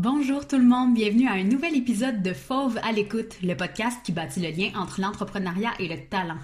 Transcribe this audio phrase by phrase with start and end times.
[0.00, 3.98] Bonjour tout le monde, bienvenue à un nouvel épisode de Fauve à l'écoute, le podcast
[4.04, 6.38] qui bâtit le lien entre l'entrepreneuriat et le talent.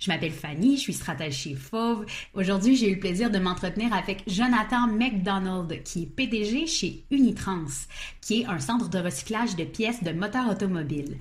[0.00, 2.04] Je m'appelle Fanny, je suis stratège chez Fauve.
[2.34, 7.86] Aujourd'hui, j'ai eu le plaisir de m'entretenir avec Jonathan McDonald, qui est PDG chez Unitrans,
[8.20, 11.16] qui est un centre de recyclage de pièces de moteurs automobiles.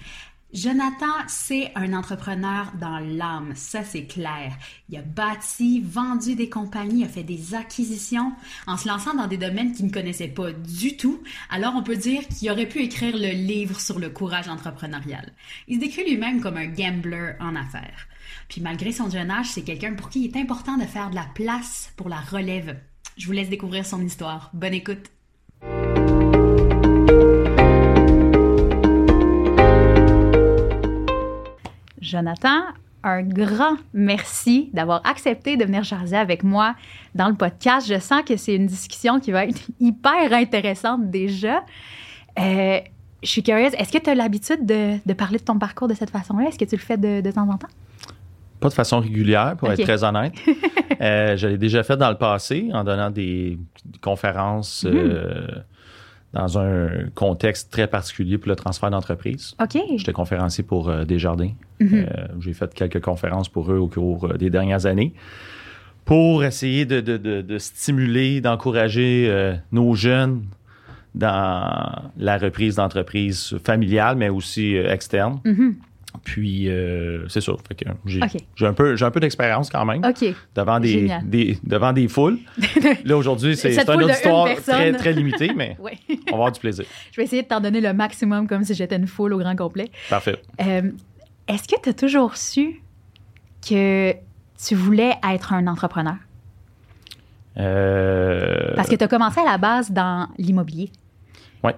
[0.53, 4.57] Jonathan, c'est un entrepreneur dans l'âme, ça c'est clair.
[4.87, 8.31] Il a bâti, vendu des compagnies, a fait des acquisitions
[8.65, 11.21] en se lançant dans des domaines qu'il ne connaissait pas du tout.
[11.49, 15.33] Alors on peut dire qu'il aurait pu écrire le livre sur le courage entrepreneurial.
[15.67, 18.07] Il se décrit lui-même comme un gambler en affaires.
[18.47, 21.15] Puis malgré son jeune âge, c'est quelqu'un pour qui il est important de faire de
[21.15, 22.79] la place pour la relève.
[23.17, 24.51] Je vous laisse découvrir son histoire.
[24.53, 25.14] Bonne écoute.
[32.05, 32.61] Jonathan,
[33.03, 36.75] un grand merci d'avoir accepté de venir jaser avec moi
[37.15, 37.87] dans le podcast.
[37.87, 41.63] Je sens que c'est une discussion qui va être hyper intéressante déjà.
[42.39, 42.79] Euh,
[43.23, 46.11] je suis curieuse, est-ce que tu as l'habitude de, parler de ton parcours de cette
[46.11, 46.49] façon-là?
[46.49, 47.67] Est-ce que tu le fais de, temps en temps?
[48.59, 50.33] Pas de façon régulière, pour être très honnête.
[51.01, 53.57] euh, je l'ai déjà fait dans le passé en donnant des,
[54.01, 54.83] conférences.
[54.83, 54.95] Mm-hmm.
[54.95, 55.47] Euh,
[56.35, 59.55] dans un contexte très particulier pour le transfert d'entreprise.
[59.61, 59.77] OK.
[59.95, 61.53] J'étais conférencier pour euh, Desjardins.
[61.79, 61.89] Mhm.
[61.93, 65.13] Euh, j'ai fait quelques conférences pour eux au cours euh, des dernières années
[66.03, 70.43] pour essayer de, stimuler, d'encourager nos jeunes
[71.15, 75.39] dans la reprise d'entreprise familiale, mais aussi externe.
[75.43, 75.77] Mhm.
[76.23, 77.53] Puis, euh, c'est ça.
[78.05, 80.01] j'ai, un peu, j'ai un peu d'expérience quand même.
[80.55, 82.39] Devant des, devant des foules.
[83.05, 86.85] Là, aujourd'hui, c'est, une auditoire très, très limitée, mais on va avoir du plaisir.
[87.11, 89.55] Je vais essayer de t'en donner le maximum comme si j'étais une foule au grand
[89.55, 89.89] complet.
[90.09, 90.41] Parfait.
[90.61, 90.91] Euh,
[91.47, 92.81] est-ce que tu as toujours su
[93.67, 94.13] que
[94.65, 96.15] tu voulais être un entrepreneur?
[97.57, 100.91] Euh, Parce que tu as commencé à la base dans l'immobilier.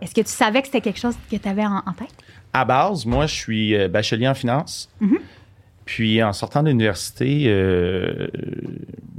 [0.02, 2.14] Est-ce que tu savais que c'était quelque chose que tu avais en tête?
[2.54, 4.90] à base, moi, je suis euh, bachelier en finance.
[5.00, 5.20] Mhm.
[5.86, 8.28] Puis en sortant de l'université, euh,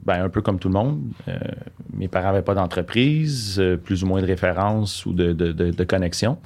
[0.04, 1.38] ben, un peu comme tout le monde, euh,
[1.94, 6.36] mes parents n'avaient pas d'entreprise, plus ou moins de référence ou de, de, connexion.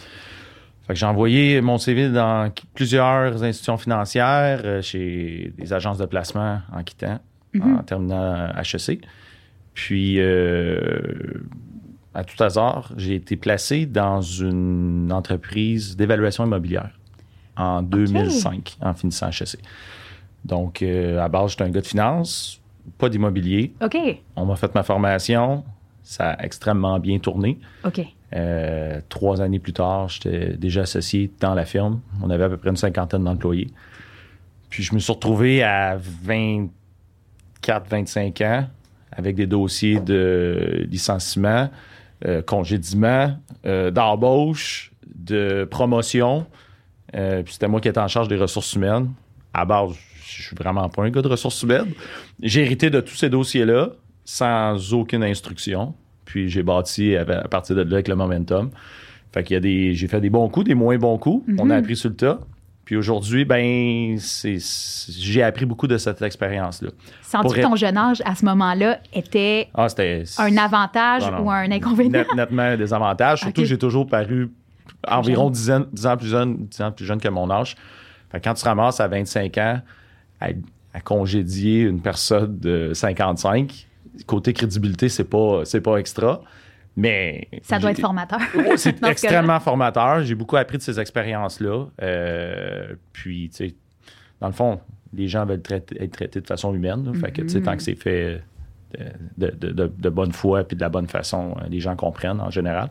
[0.87, 6.61] Fait que j'ai envoyé mon CV dans plusieurs institutions financières, chez des agences de placement
[6.72, 7.19] en quittant,
[7.53, 7.78] mhm.
[7.78, 9.00] en terminant HEC.
[9.75, 10.21] Puis
[12.15, 16.91] à tout hasard, j'ai été placé dans une entreprise d'évaluation immobilière
[17.56, 19.59] en 2005, en finissant HEC.
[20.45, 22.61] Donc, euh, à base, j'étais un gars de finance,
[22.99, 23.73] pas d'immobilier.
[23.83, 23.97] OK.
[24.37, 25.65] On m'a fait ma formation.
[26.03, 27.59] Ça a extrêmement bien tourné.
[27.84, 28.00] OK.
[28.34, 32.00] Euh, trois années plus tard, j'étais déjà associé dans la firme.
[32.23, 33.69] On avait à peu près une cinquantaine d'employés.
[34.69, 38.67] Puis je me suis retrouvé à 24, 25 ans
[39.12, 41.69] avec des dossiers de licenciement,
[42.27, 46.47] euh, congédiement, euh, d'embauche, de promotion.
[47.15, 49.10] Euh, puis c'était moi qui étais en charge des ressources humaines.
[49.53, 49.93] À base,
[50.25, 51.93] je suis vraiment pas un gars de ressources humaines.
[52.41, 53.91] J'ai hérité de tous ces dossiers-là
[54.25, 55.94] sans aucune instruction.
[56.25, 58.71] Puis j'ai bâti à, partir de là avec le momentum.
[59.32, 61.44] Fait qu'il y a des, j'ai fait des bons coups, des moins bons coups.
[61.59, 61.82] On a mhm.
[61.82, 62.41] appris sur le tas.
[62.93, 66.91] Puis aujourd'hui, ben, j'ai appris beaucoup de cette expérience-là.
[67.23, 69.87] Sens-tu que ton jeune âge, à ce moment-là, était ah,
[70.37, 72.27] un avantage ou un inconvénient?
[72.37, 73.41] nettement un désavantage.
[73.45, 74.53] Surtout que j'ai toujours paru
[75.09, 77.77] environ 10 ans, plus jeune, plus jeune que mon âge.
[78.31, 79.81] Fait quand tu ramasses à 25 ans
[80.39, 80.49] à,
[80.93, 83.89] à congédier une personne de 55,
[84.27, 86.43] côté crédibilité, c'est pas, c'est pas extra.
[86.97, 87.49] Mais.
[87.63, 88.41] Ça doit être formateur.
[88.77, 90.23] c'est extrêmement formateur.
[90.23, 91.87] J'ai beaucoup appris de ces expériences-là.
[92.03, 93.75] Euh, puis, tu sais,
[94.41, 94.81] dans le fond,
[95.15, 97.13] les gens veulent être traités de façon humaine.
[97.15, 98.43] Fait que, tu sais, tant que c'est fait
[99.39, 102.91] de, bonne foi puis de la bonne façon, euh, les gens comprennent en général.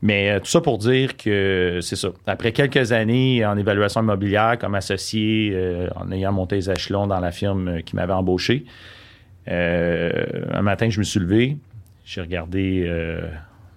[0.00, 2.10] Mais euh, tout ça pour dire que c'est ça.
[2.28, 5.56] Après quelques années en évaluation immobilière comme associé,
[5.96, 8.66] en ayant monté les échelons dans la firme qui m'avait embauché,
[9.48, 11.56] un matin, je me suis levé,
[12.04, 13.28] j'ai regardé euh,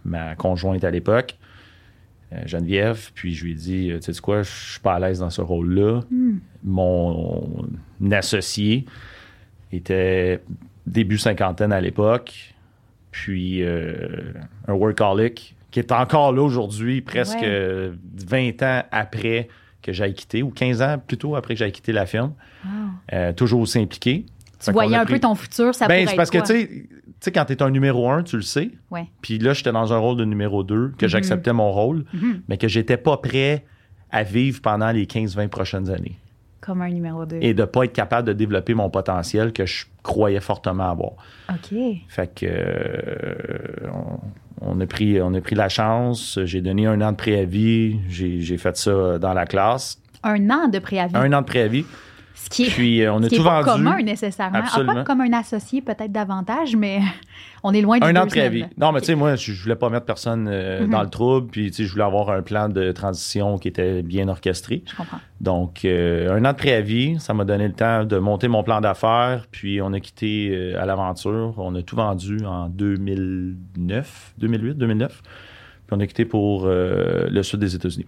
[0.03, 1.37] ma conjointe à l'époque,
[2.33, 5.19] euh, Geneviève, puis je lui ai dit, tu sais quoi, je suis pas à l'aise
[5.19, 6.01] dans ce rôle-là.
[6.09, 6.37] Hmm.
[6.63, 7.67] Mon
[8.11, 8.85] associé
[9.71, 10.41] était
[10.87, 12.55] début cinquantaine à l'époque,
[13.11, 14.33] puis euh,
[14.67, 19.49] un workaholic qui est encore là aujourd'hui, presque 20 ans après
[19.81, 22.33] que j'aille quitté, ou 15 ans plutôt après que j'aille quitté la firme.
[23.35, 24.25] toujours aussi impliqué.
[24.63, 26.85] Tu voyais un peu ton futur, ça ben, c'est parce que, tu sais,
[27.31, 28.71] quand tu es un numéro un, tu le sais.
[29.21, 31.09] Puis là, j'étais dans un rôle de numéro deux, que mhm.
[31.09, 32.41] j'acceptais mon rôle, mhm.
[32.47, 33.65] mais que j'étais pas prêt
[34.11, 36.17] à vivre pendant les 15-20 prochaines années.
[36.61, 37.37] Comme un numéro deux.
[37.41, 41.11] Et de pas être capable de développer mon potentiel que je croyais fortement avoir.
[41.49, 41.77] OK.
[42.07, 43.89] Fait que euh,
[44.61, 46.39] on a pris, on a pris la chance.
[46.45, 47.99] J'ai donné un an de préavis.
[48.09, 50.01] J'ai j'ai fait ça dans la classe.
[50.23, 51.15] Un an de préavis?
[51.15, 51.85] Un an de préavis.
[52.37, 54.59] Ce qui est, Puis euh, on a ce qui est tout pas commun nécessairement.
[54.61, 54.93] Ah, Absolument.
[54.95, 56.99] pas comme un associé, peut-être davantage, mais
[57.63, 58.65] on est loin du Un an de préavis.
[58.77, 60.89] Non, mais tu sais, moi, je je voulais pas mettre personne euh, Mhm.
[60.89, 61.47] dans le trouble.
[61.49, 64.83] Puis, tu sais, je voulais avoir un plan de transition qui était bien orchestré.
[64.85, 65.19] Je comprends.
[65.39, 68.81] Donc, euh, un an de préavis, ça m'a donné le temps de monter mon plan
[68.81, 69.45] d'affaires.
[69.49, 71.53] Puis, on a quitté euh, à l'aventure.
[71.57, 75.21] On a tout vendu en 2009, 2008, 2009.
[75.87, 78.07] Puis, on a quitté pour le sud des États-Unis.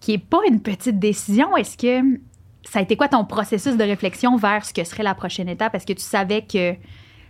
[0.00, 1.56] Qui est pas une petite décision.
[1.56, 2.18] Est-ce que
[2.68, 5.74] ça a été quoi ton processus de réflexion vers ce que serait la prochaine étape?
[5.74, 6.74] Est-ce que tu savais que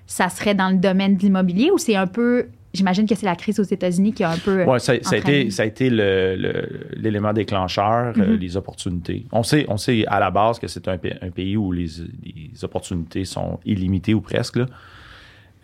[0.06, 2.46] ça serait dans le domaine de l'immobilier ou c'est un peu.
[2.72, 4.62] J'imagine que c'est la crise aux États-Unis qui a un peu.
[4.64, 8.36] Ouais, ça, ça a été, ça a été l'élément déclencheur, euh, Mhm.
[8.36, 9.24] les opportunités.
[9.32, 11.86] On sait, on sait à la base que c'est un, un pays où les,
[12.22, 14.56] les opportunités sont illimitées ou presque.
[14.56, 14.66] là.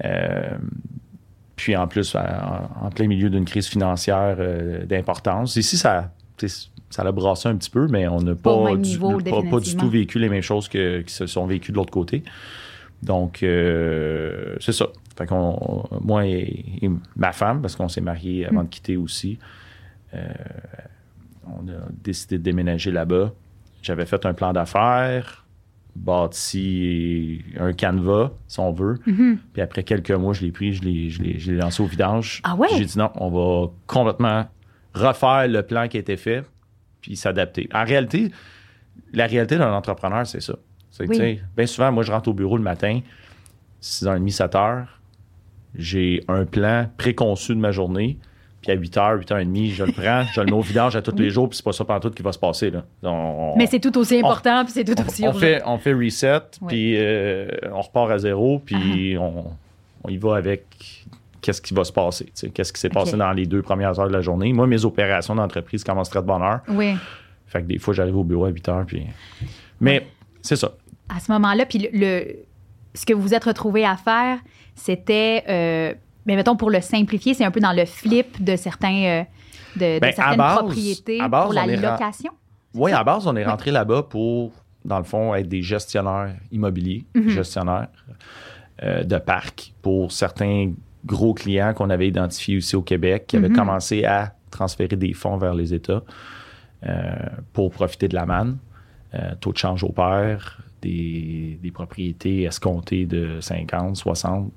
[0.04, 0.56] Euh,
[1.56, 5.54] puis en plus, en, en plein milieu d'une crise financière euh, d'importance.
[5.56, 6.12] Ici, ça,
[6.92, 9.42] ça l'a brassé un petit peu, mais on n'a Pas du, niveau, pas- pas, du
[9.50, 9.82] définitivement.
[9.84, 12.22] tout vécu les mêmes choses que, qui se sont vécues de l'autre côté.
[13.02, 14.86] Donc, euh, c'est ça.
[15.16, 18.66] Fait qu'on, moi et, et ma femme, parce qu'on s'est mariés avant Mm.
[18.66, 19.38] de quitter aussi,
[20.14, 20.26] euh,
[21.46, 23.32] on a décidé de déménager là-bas.
[23.82, 25.44] J'avais fait un plan d'affaires,
[25.96, 28.98] bâti un canevas, si on veut.
[29.06, 29.38] Mhm.
[29.52, 31.86] Puis après quelques mois, je l'ai pris, je l'ai, je l'ai- je l'ai lancé au
[31.86, 32.40] vidange.
[32.44, 32.68] Ah ouais?
[32.76, 34.46] J'ai dit non, on va complètement
[34.94, 36.44] refaire le plan qui a été fait,
[37.02, 37.69] puis s'adapter.
[37.75, 38.31] En réalité,
[39.12, 40.54] la réalité d'un entrepreneur, c'est ça.
[40.90, 41.16] C'est que, Oui.
[41.16, 43.00] tu sais, bien souvent, moi, je rentre au bureau le matin,
[43.81, 44.84] 6h30, 7h,
[45.75, 48.19] j'ai un plan préconçu de ma journée,
[48.60, 51.22] puis à 8h, 8h30, je le prends, je le mets au vidange à tous Oui.
[51.22, 52.70] les jours, puis c'est pas ça tout qui va se passer.
[52.70, 52.84] Là.
[53.02, 55.40] On- Mais c'est tout aussi important, puis c'est tout aussi on, urgent.
[55.40, 56.69] fait, on fait reset, Oui.
[56.69, 59.46] puis euh, on repart à zéro, puis on,
[60.04, 61.01] on y va avec
[61.42, 62.32] qu'est-ce qui va se passer.
[62.54, 64.52] Qu'est-ce qui s'est passé dans les deux premières heures de la journée.
[64.54, 66.60] Moi, mes opérations d'entreprise commencent très de bonne heure.
[66.68, 66.94] Oui.
[67.46, 68.86] Fait que des fois, j'arrive au bureau à 8 heures.
[68.86, 69.06] Puis...
[69.80, 70.06] Mais
[70.40, 70.72] c'est ça.
[71.14, 72.36] à ce moment-là, puis le, le-
[72.94, 74.38] ce que vous vous êtes retrouvé à faire,
[74.74, 75.94] c'était, euh,
[76.26, 79.22] mais mettons pour le simplifier, c'est un peu dans le flip de certains, euh,
[79.76, 82.32] de, de Ben, à certaines base- propriétés base, pour la location.
[82.74, 84.52] Oui, à base, on est rentré là-bas pour,
[84.84, 87.28] dans le fond, être des gestionnaires immobiliers, Mhm.
[87.28, 87.88] gestionnaires
[88.82, 90.72] euh, de parcs pour certains
[91.04, 93.56] gros clients qu'on avait identifiés ici au Québec qui avaient Mhm.
[93.56, 96.02] commencé à transférer des fonds vers les États
[96.87, 97.14] euh,
[97.52, 98.58] pour profiter de la manne.
[99.14, 104.50] Euh, taux de change au pair, des, des propriétés escomptées de 50, 60%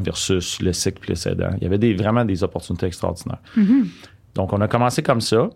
[0.00, 1.50] versus le cycle précédent.
[1.58, 3.40] Il y avait des, vraiment des opportunités extraordinaires.
[3.56, 3.88] Mhm.
[4.34, 5.48] Donc, on a commencé comme ça.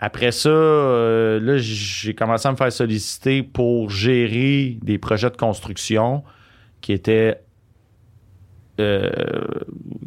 [0.00, 5.36] Après ça, euh, là, j'ai commencé à me faire solliciter pour gérer des projets de
[5.36, 6.22] construction
[6.80, 7.40] qui étaient
[8.80, 9.10] euh,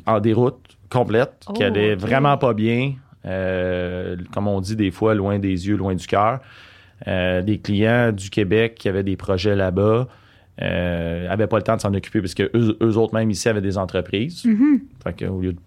[0.05, 0.59] en déroute
[0.89, 1.99] complète, qui Oh, allaient ok.
[1.99, 2.93] vraiment pas bien.
[3.25, 6.39] Euh, comme on dit des fois, loin des yeux, loin du cœur.
[7.07, 10.07] Euh, des clients du Québec qui avaient des projets là-bas
[10.61, 13.49] euh, avaient pas le temps de s'en occuper parce que eux, eux autres même ici
[13.49, 14.45] avaient des entreprises.
[14.45, 14.81] Mhm.
[15.03, 15.59] Fait que, au lieu de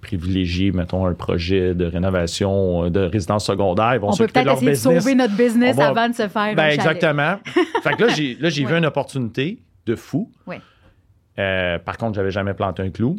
[0.00, 4.70] privilégier, mettons, un projet de rénovation de résidence secondaire, ils vont On peut peut-être essayer
[4.70, 7.36] de sauver notre business va- avant de se faire Ben, un exactement.
[7.82, 8.72] fait que là, j'ai, là, j'ai Ouais.
[8.72, 10.30] vu une opportunité de fou.
[11.38, 13.16] Euh, par contre, j'avais jamais planté un clou.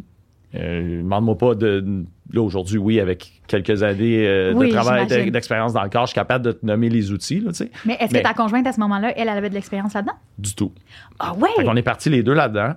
[0.55, 2.03] Euh, Demande-moi pas de.
[2.31, 5.31] Là, aujourd'hui, oui, avec quelques années euh, Oui, de travail, j'imagine.
[5.31, 7.71] d'expérience dans le corps, je suis capable de te nommer les outils, là, tu sais.
[7.85, 10.13] Mais est-ce que ta conjointe, à ce moment-là, elle, elle avait de l'expérience là-dedans?
[10.37, 10.71] Du tout.
[11.19, 11.49] Ah ouais!
[11.57, 12.73] Fait qu'on est partis les deux là-dedans.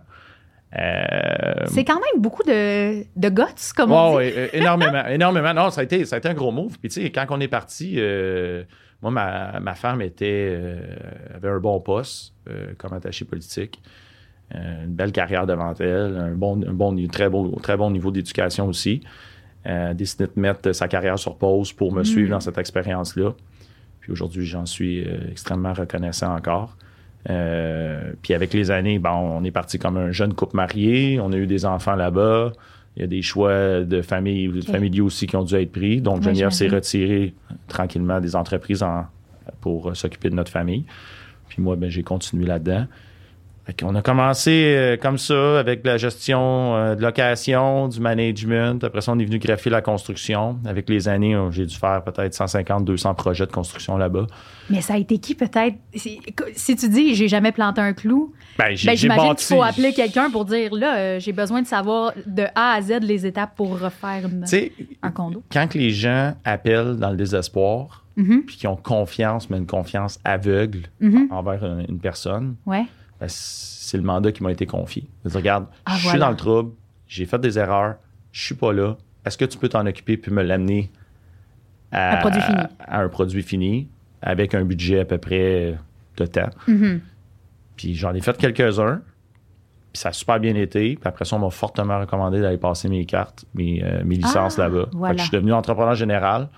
[0.78, 3.44] Euh, C'est quand même beaucoup de, de guts,
[3.76, 4.24] comme on dit.
[4.26, 5.54] euh, énormément, énormément.
[5.54, 6.78] Non, ça a été, ça a été un gros move.
[6.78, 7.98] Puis tu sais, quand on est parti,
[9.02, 10.58] moi, ma, ma femme était,
[11.34, 12.34] avait un bon poste
[12.78, 13.80] comme attachée politique,
[14.54, 18.68] une belle carrière devant elle, un bon, un bon, très, beau, très bon niveau d'éducation
[18.68, 19.00] aussi.
[19.66, 22.04] Euh, décidé de mettre sa carrière sur pause pour me Mm.
[22.04, 23.32] suivre dans cette expérience-là.
[24.00, 26.76] Puis aujourd'hui, j'en suis euh, extrêmement reconnaissant encore.
[27.28, 31.32] Euh, puis avec les années, bon, on est parti comme un jeune couple marié, on
[31.32, 32.52] a eu des enfants là-bas.
[32.96, 36.00] Il y a des choix de famille, familiaux aussi qui ont dû être pris.
[36.00, 37.34] Donc, Geneviève s'est retirée
[37.68, 39.06] tranquillement des entreprises en-
[39.60, 40.84] pour euh, s'occuper de notre famille.
[41.48, 42.86] Puis moi, ben, j'ai continué là-dedans.
[43.80, 48.84] Qu'on a commencé euh, comme ça, avec la gestion euh, de location, du management.
[48.84, 50.58] Après ça, on est venu greffer la construction.
[50.64, 54.28] Avec les années, euh, j'ai dû faire peut-être 150, 200 projets de construction là-bas.
[54.70, 55.74] Mais ça a été qui, peut-être?
[55.94, 59.92] Si, tu dis, j'ai jamais planté un clou, Ben, j'ai ben, j'imagine qu'il faut appeler
[59.92, 63.56] quelqu'un pour dire, là, euh, j'ai besoin de savoir de A à Z les étapes
[63.56, 64.44] pour refaire une-
[65.02, 65.42] un condo.
[65.52, 70.18] quand les gens appellent dans le désespoir, Mhm, puis qui ont confiance, mais une confiance
[70.24, 71.28] aveugle mhm.
[71.30, 72.84] envers une, une personne, Ouais.
[73.20, 75.08] Ben, c'est le mandat qui m'a été confié.
[75.24, 76.24] Je dis, regarde, Ah, je suis voilà.
[76.26, 76.72] dans le trouble,
[77.06, 77.96] j'ai fait des erreurs,
[78.32, 78.96] je suis pas là.
[79.24, 80.90] Est-ce que tu peux t'en occuper puis me l'amener
[81.92, 82.58] à, Un produit fini.
[82.80, 83.88] à un produit fini
[84.22, 85.76] avec un budget à peu près
[86.16, 86.50] de temps?
[86.68, 87.00] Mhm.
[87.76, 89.02] Puis j'en ai fait quelques-uns.
[89.92, 90.96] Puis ça a super bien été.
[90.96, 94.58] Puis après ça, on m'a fortement recommandé d'aller passer mes cartes, mes, euh, mes licences
[94.58, 94.86] Ah, là-bas.
[94.92, 95.16] Voilà.
[95.16, 96.48] je suis devenu entrepreneur général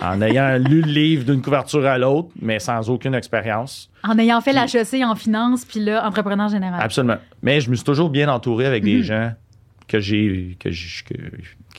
[0.00, 3.90] en ayant lu le livre d'une couverture à l'autre, mais sans aucune expérience.
[4.02, 6.80] En ayant fait Puis- l'HEC en finance, puis là, entrepreneur général.
[6.82, 7.16] Absolument.
[7.42, 9.02] Mais je me suis toujours bien entouré avec des Mhm.
[9.02, 9.32] gens
[9.86, 11.14] que j'ai que j'ai que,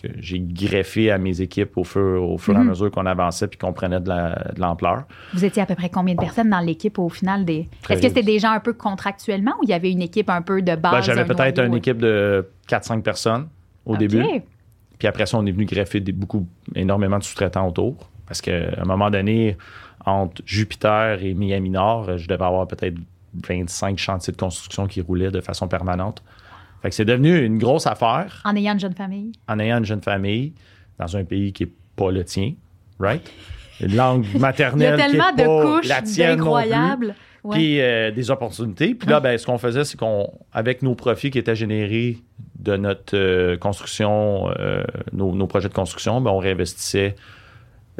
[0.02, 2.70] que j'ai greffé à mes équipes au fur, au fur et à Mhm.
[2.70, 5.06] mesure qu'on avançait puis qu'on prenait de la- l'ampleur.
[5.34, 7.68] Vous étiez à peu près combien de personnes dans l'équipe au final des.
[7.90, 10.42] Est-ce que c'était des gens un peu contractuellement ou il y avait une équipe un
[10.44, 10.92] peu de base?
[10.94, 13.48] Ben, J'avais un peut-être une équipe de 4-5 personnes
[13.86, 14.24] au début.
[15.06, 18.10] Puis après ça, on est venu greffer des- beaucoup, énormément de sous-traitants autour.
[18.26, 19.56] Parce qu'à un moment donné,
[20.04, 22.96] entre Jupiter et Miami Nord, je devais avoir peut-être
[23.48, 26.24] 25 chantiers de construction qui roulaient de façon permanente.
[26.82, 29.32] Fait que c'est devenu une grosse affaire En ayant une jeune famille.
[29.48, 30.54] en ayant une jeune famille
[30.98, 32.54] dans un pays qui n'est pas le tien,
[33.00, 33.32] right?
[33.82, 36.36] Une langue Il y maternelle a tellement qui est de pas couches la tienne non
[36.38, 37.16] plus incroyables.
[37.52, 38.96] Puis euh, des opportunités.
[38.96, 42.18] Puis là, ben, ce qu'on faisait, c'est qu'on, avec nos profits qui étaient générés
[42.60, 44.84] de notre euh, construction, euh,
[45.14, 47.16] nos, nos projets de construction, ben, on réinvestissait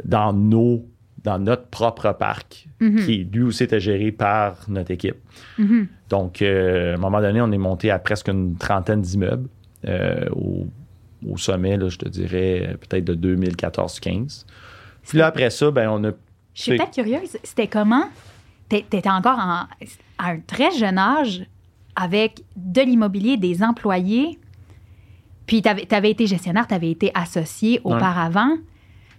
[0.04, 0.84] dans nos,
[1.24, 3.04] dans notre propre parc, Mhm.
[3.06, 5.16] qui lui aussi était géré par notre équipe.
[5.58, 5.88] Mhm.
[6.10, 6.46] Donc, à
[6.94, 9.48] un moment donné, on est monté à presque une trentaine d'immeubles
[10.32, 10.66] au,
[11.26, 14.44] au sommet, là, je te dirais, peut-être de 2014-15.
[15.08, 16.10] Puis là, après ça, ben, on a
[16.54, 17.36] Je suis peut-être curieuse.
[17.42, 18.04] C'était comment?
[18.68, 19.66] T'é- T'étais encore en-
[20.18, 21.46] à un très jeune âge
[21.94, 24.38] avec de l'immobilier, des employés.
[25.46, 28.56] Puis t'avais avais été gestionnaire, t'avais été associé auparavant.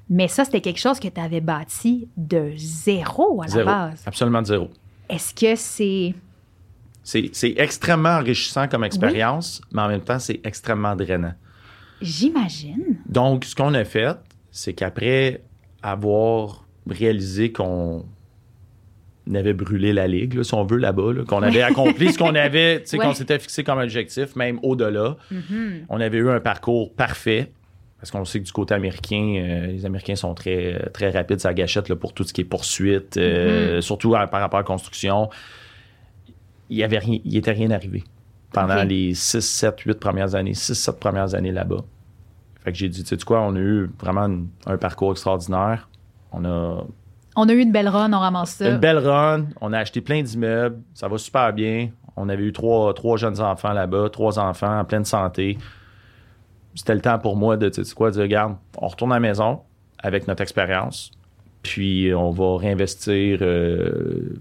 [0.09, 3.65] Mais ça, c'était quelque chose que tu avais bâti de zéro à la zéro.
[3.65, 4.03] base.
[4.05, 4.69] Absolument de zéro.
[5.09, 6.13] Est-ce que c'est.
[7.03, 11.33] C'est c'est extrêmement enrichissant comme expérience, mais en même temps, c'est extrêmement drainant.
[12.01, 12.97] J'imagine.
[13.07, 14.17] Donc, ce qu'on a fait,
[14.51, 15.41] c'est qu'après
[15.81, 18.05] avoir réalisé qu'on
[19.35, 22.35] avait brûlé la ligue, là, si on veut, là-bas, là, qu'on avait accompli ce qu'on
[22.35, 23.05] avait, tu sais, Ouais.
[23.05, 25.85] qu'on s'était fixé comme objectif, même au-delà, Mhm.
[25.89, 27.51] on avait eu un parcours parfait.
[27.99, 31.51] Parce qu'on sait que du côté américain, euh, les Américains sont très, très rapides, ça
[31.53, 34.67] gâchette là, pour tout ce qui est poursuite, euh, surtout à- par rapport à la
[34.67, 35.29] construction.
[36.69, 38.03] Il y avait rien, il était rien arrivé
[38.53, 41.83] pendant les 6, 7, 8 premières années, 6, 7 premières années là-bas.
[42.63, 45.89] Fait que j'ai dit, tu sais quoi, on a eu vraiment une- un parcours extraordinaire.
[46.31, 46.85] On a
[47.39, 48.69] On a eu une belle run, on ramasse ça.
[48.69, 51.89] une belle run, on a acheté plein d'immeubles, ça va super bien.
[52.15, 55.57] On avait eu trois, trois jeunes enfants là-bas, trois enfants en pleine santé.
[56.73, 59.15] C'était le temps pour moi de, tu sais quoi, de dire, regarde, on retourne à
[59.15, 59.61] la maison
[59.99, 61.11] avec notre expérience,
[61.63, 64.35] puis on va réinvestir euh,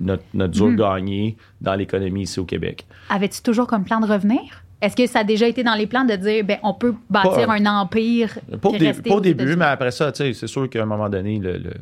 [0.00, 0.76] notre, notre dur Mhm.
[0.76, 2.86] gagné dans l'économie ici au Québec.
[3.10, 4.40] Avais-tu toujours comme plan de revenir?
[4.82, 7.46] Est-ce que ça a déjà été dans les plans de dire, ben, on peut bâtir
[7.46, 10.86] Pas- un empire Pas au, début, mais après ça, tu sais, c'est sûr qu'à un
[10.86, 11.74] moment donné, le, le-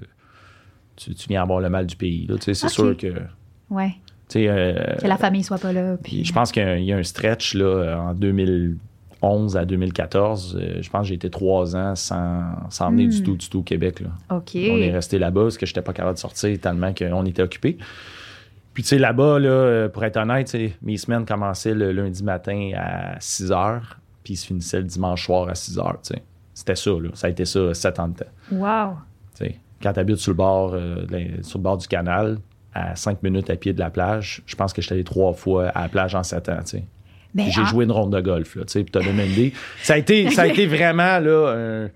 [0.98, 2.28] tu, tu viens avoir le mal du pays.
[2.40, 3.14] C'est sûr que.
[3.70, 3.92] Ouais,
[4.36, 5.96] euh, que la famille soit pas là.
[6.02, 9.56] Puis je pense qu'il y a un- il y, a un stretch là, en 2011
[9.56, 10.58] à 2014.
[10.60, 13.10] euh, je pense que j'ai été trois ans sans, sans venir Hmm.
[13.12, 14.00] du tout, du tout au Québec.
[14.00, 14.08] là.
[14.36, 14.50] OK.
[14.54, 17.42] On est resté là-bas parce que je n'étais pas capable de sortir tellement qu'on était
[17.42, 17.78] occupé.
[18.74, 22.70] Puis tu sais, là-bas, là, euh, pour être honnête, mes semaines commençaient le lundi matin
[22.76, 25.98] à 6 heures, puis ils se finissaient le dimanche soir à 6 heures.
[26.02, 26.22] tu sais.
[26.54, 27.08] C'était ça, là.
[27.14, 28.30] ça a été ça sept ans de temps.
[28.52, 28.96] Wow.
[29.82, 31.06] Quand tu habites sur le, bord, euh,
[31.42, 32.38] sur le bord du canal,
[32.74, 35.68] à 5 minutes à pied de la plage, je pense que j'étais allé trois fois
[35.68, 36.58] à la plage en 7 ans.
[37.34, 39.52] j'ai en- joué une ronde de golf, là, tu sais, puis t'as donné une idée.
[39.82, 41.90] Ça a été, ça a été vraiment, là, un-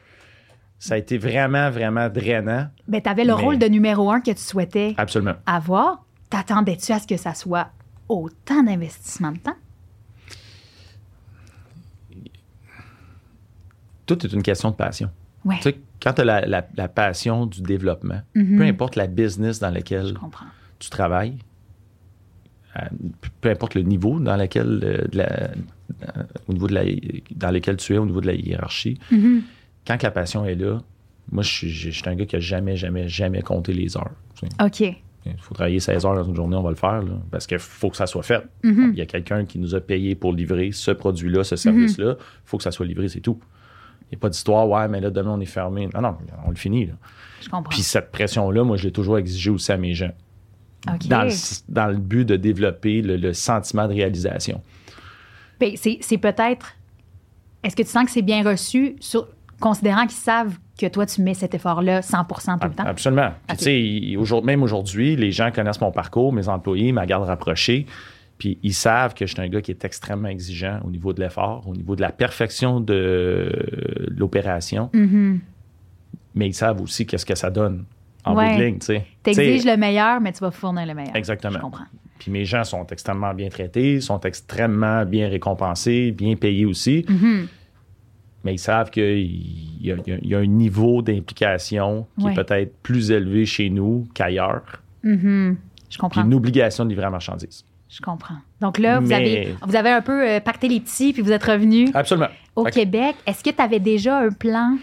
[0.78, 2.68] ça a été vraiment, vraiment drainant.
[2.88, 5.34] ben, t'avais le Mais- rôle de numéro un que tu souhaitais Absolument.
[5.46, 6.04] avoir.
[6.30, 7.68] T'attendais-tu à ce que ça soit
[8.08, 9.54] autant d'investissement de temps?
[14.06, 15.10] Tout est une question de passion.
[15.44, 18.58] Ouais, Tu sais, quand tu as la, la- la passion du développement, Mhm.
[18.58, 20.14] peu importe la business dans laquelle
[20.78, 21.36] tu travailles,
[22.76, 22.80] euh,
[23.40, 26.84] peu importe le niveau dans lequel, euh, de la- euh, au niveau de la,
[27.36, 29.42] dans lequel tu es, au niveau de la hiérarchie, Mhm.
[29.86, 30.80] quand que la passion est là,
[31.30, 34.10] moi, je suis, je suis un gars qui a jamais, jamais, jamais compté les heures.
[34.34, 34.64] tu sais.
[34.64, 34.96] OK.
[35.24, 37.60] Il faut travailler 16 heures dans une journée, on va le faire, là, parce qu'il
[37.60, 38.42] faut que ça soit fait.
[38.64, 38.90] Mhm.
[38.94, 42.16] Il y a quelqu'un qui nous a payé pour livrer ce produit-là, ce service-là.
[42.18, 43.38] Il faut que ça soit livré, c'est tout.
[44.12, 45.88] Il n'y a pas d'histoire, ouais, mais là, demain, on est fermé.
[45.94, 46.16] Non, non,
[46.46, 46.86] on le finit.
[46.86, 46.92] là.
[47.40, 47.70] Je comprends.
[47.70, 50.12] Puis cette pression-là, moi, je l'ai toujours exigée aussi à mes gens.
[51.08, 51.30] Dans, le,
[51.68, 54.60] dans le but de développer le, le sentiment de réalisation.
[55.60, 56.74] Ben, c'est c'est peut-être.
[57.62, 59.28] Est-ce que tu sens que c'est bien reçu, sur-
[59.60, 62.82] considérant qu'ils savent que toi, tu mets cet effort-là 100% tout le temps?
[62.84, 63.30] Absolument.
[63.46, 63.64] Puis, tu
[64.26, 67.86] sais, même aujourd'hui, les gens connaissent mon parcours, mes employés, ma garde rapprochée.
[68.42, 71.20] Puis ils savent que je suis un gars qui est extrêmement exigeant au niveau de
[71.20, 74.90] l'effort, au niveau de la perfection de l'opération.
[74.92, 75.38] Mhm.
[76.34, 77.84] Mais ils savent aussi qu'est-ce que ça donne
[78.24, 78.50] en Ouais.
[78.50, 81.14] bout de ligne, tu sais, le meilleur, mais tu vas fournir le meilleur.
[81.14, 81.52] Exactement.
[81.54, 81.84] Je comprends.
[82.18, 87.04] Puis mes gens sont extrêmement bien traités, sont extrêmement bien récompensés, bien payés aussi.
[87.08, 87.46] Mhm.
[88.42, 89.04] Mais ils savent qu'il
[89.80, 92.32] y, a- y y un niveau d'implication qui Ouais.
[92.32, 94.82] est peut-être plus élevé chez nous qu'ailleurs.
[95.04, 95.56] Mhm.
[95.84, 96.24] Je Puis comprends.
[96.24, 97.64] une obligation de livrer la marchandise.
[97.94, 98.36] Je comprends.
[98.60, 101.30] Donc là, vous, Mais- avez, vous avez un peu euh, pacté les petits, puis vous
[101.32, 102.28] êtes revenu Absolument.
[102.56, 103.16] au Québec.
[103.26, 104.78] Est-ce que tu avais déjà un plan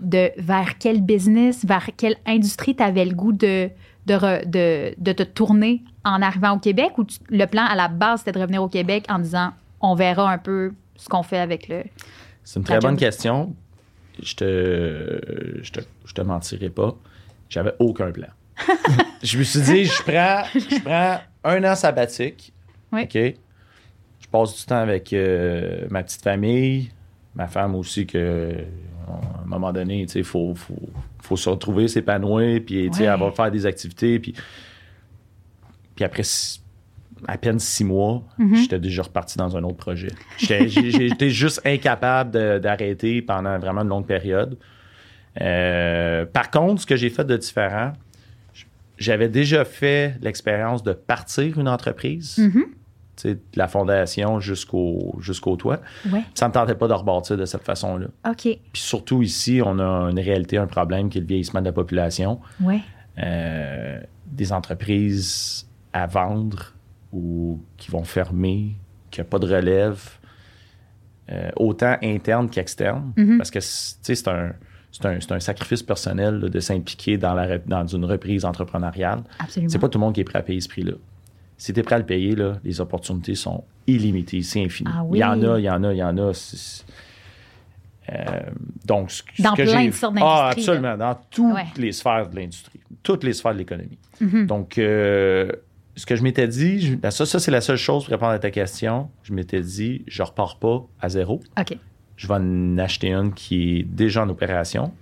[0.00, 3.70] de vers quel business, vers quelle industrie tu avais le goût de,
[4.06, 6.98] de, re- de, de te tourner en arrivant au Québec?
[6.98, 9.94] Ou tu- le plan à la base, c'était de revenir au Québec en disant on
[9.94, 11.82] verra un peu ce qu'on fait avec le.
[12.42, 13.54] C'est une très bonne question.
[14.22, 15.20] Je te,
[15.62, 16.94] je te, je te mentirai pas.
[17.48, 18.28] J'avais aucun plan.
[19.22, 22.52] je me suis dit, je prends, je prends un an sabbatique.
[22.92, 23.02] Oui.
[23.02, 23.14] OK?
[24.20, 26.90] Je passe du temps avec euh, ma petite famille,
[27.34, 28.52] ma femme aussi, que
[29.06, 30.74] à un moment donné, il faut, faut,
[31.22, 33.04] faut se retrouver, s'épanouir, puis Ouais.
[33.04, 34.18] elle va faire des activités.
[34.18, 34.34] Puis,
[35.94, 36.22] puis après
[37.26, 38.56] à peine six mois, Mhm.
[38.56, 40.08] j'étais déjà reparti dans un autre projet.
[40.38, 44.58] J'étais- juste incapable de- d'arrêter pendant vraiment une longue période.
[45.40, 47.92] Euh, par contre, ce que j'ai fait de différent,
[48.98, 52.64] j'avais déjà fait l'expérience de partir une entreprise, Mhm.
[53.24, 55.80] de la fondation jusqu'au jusqu'au toit.
[56.12, 56.22] Ouais.
[56.34, 58.08] Ça ne me tentait pas de rebâtir de cette façon-là.
[58.28, 58.42] OK.
[58.42, 61.72] Puis surtout ici, on a une réalité, un problème qui est le vieillissement de la
[61.72, 62.40] population.
[62.60, 62.80] Ouais.
[63.22, 66.72] Euh, des entreprises à vendre
[67.12, 68.74] ou qui vont fermer,
[69.12, 70.02] qui n'ont pas de relève,
[71.30, 73.38] euh, autant interne qu'externe, Mhm.
[73.38, 74.52] parce que c'est un,
[75.02, 79.22] c'est un, sacrifice personnel là, de s'impliquer dans, la, dans une reprise entrepreneuriale.
[79.40, 79.68] Absolument.
[79.70, 80.92] C'est pas tout le monde qui est prêt à payer ce prix-là.
[81.56, 84.88] Si tu es prêt à le payer, là, les opportunités sont illimitées, c'est infini.
[84.92, 86.32] Ah Il y en a, il y en a, il y en a.
[88.12, 88.40] euh,
[88.84, 91.64] donc, ce, ce Dans que plein de sortes Ah, absolument, dans toutes Ouais.
[91.76, 93.98] les sphères de l'industrie, toutes les sphères de l'économie.
[94.20, 94.46] Mhm.
[94.46, 95.50] Donc, euh,
[95.96, 98.38] ce que je m'étais dit, je- ça, ça c'est la seule chose pour répondre à
[98.38, 99.08] ta question.
[99.22, 101.40] Je m'étais dit, je repars pas à zéro.
[101.58, 101.76] OK.
[102.16, 104.92] Je vais en acheter une qui est déjà en opération.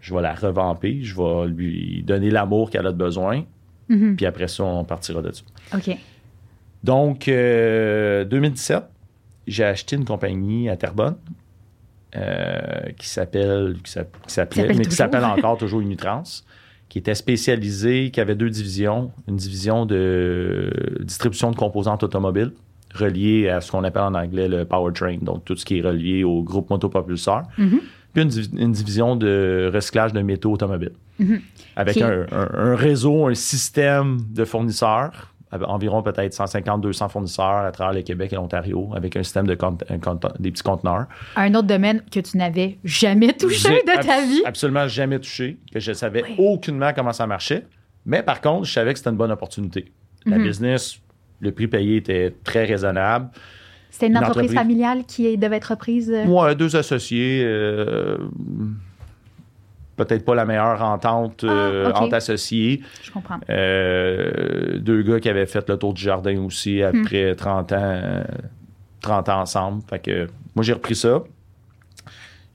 [0.00, 1.02] Je vais la revamper.
[1.02, 3.44] Je vais lui donner l'amour qu'elle a de besoin.
[3.88, 4.16] Mhm.
[4.16, 5.42] Puis après ça, on partira de ça.
[5.74, 5.96] OK.
[6.82, 8.84] Donc, euh, 2017,
[9.46, 11.16] j'ai acheté une compagnie à Terrebonne
[12.16, 13.92] euh, qui s'appelle, qui
[14.26, 16.22] s'appelle mais qui s'appelle encore toujours Unitrans,
[16.88, 19.12] qui était spécialisée, qui avait deux divisions.
[19.28, 22.52] Une division de distribution de composantes automobiles
[22.94, 26.24] reliée à ce qu'on appelle en anglais le powertrain, donc tout ce qui est relié
[26.24, 27.42] au groupe motopropulseur.
[27.58, 27.80] Mhm.
[28.12, 30.92] Puis une, div- une division de recyclage de métaux automobiles.
[31.18, 31.40] Mhm.
[31.76, 37.92] Avec un, un- un réseau, un système de fournisseurs, environ peut-être 150-200 fournisseurs à travers
[37.94, 39.76] le Québec et l'Ontario, avec un système de un
[40.38, 41.06] des petits conteneurs.
[41.36, 44.42] Un autre domaine que tu n'avais jamais touché de ta vie.
[44.44, 46.34] Absolument jamais touché, que je savais Oui.
[46.38, 47.66] aucunement comment ça marchait.
[48.06, 49.92] Mais par contre, je savais que c'était une bonne opportunité.
[50.24, 50.44] La Mhm.
[50.44, 51.00] business,
[51.40, 53.28] le prix payé était très raisonnable.
[53.90, 54.58] C'était une, Une entreprise, entreprise.
[54.58, 56.10] familiale qui devait être reprise.
[56.14, 58.16] euh, Moi, deux associés, euh,
[59.96, 62.02] peut-être pas la meilleure entente euh, Ah, ok.
[62.04, 62.82] entre associés.
[63.02, 63.38] Je comprends.
[63.50, 67.02] Euh, deux gars qui avaient fait le tour du jardin aussi Hmm.
[67.02, 68.24] après 30 ans, euh,
[69.00, 69.82] 30 ans ensemble.
[69.88, 71.22] Fait que moi, j'ai repris ça.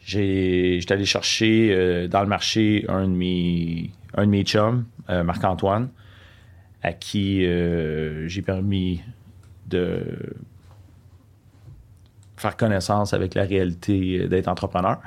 [0.03, 4.85] J'ai, j'étais allé chercher euh, dans le marché un de mes, un de mes chums,
[5.09, 5.89] euh, Marc-Antoine,
[6.85, 9.01] à qui euh, j'ai permis
[9.67, 10.03] de
[12.37, 14.99] faire connaissance avec la réalité d'être entrepreneur.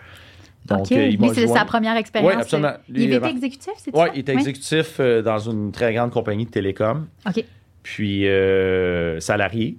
[0.66, 2.32] Donc, euh, il Lui, c'est sa première expérience.
[2.34, 2.72] Oui, absolument.
[2.88, 4.12] Lui, il était exécutif, c'est oui, ça?
[4.12, 7.44] il était exécutif euh, dans une très grande compagnie de télécom, OK.
[7.84, 9.78] puis euh, salarié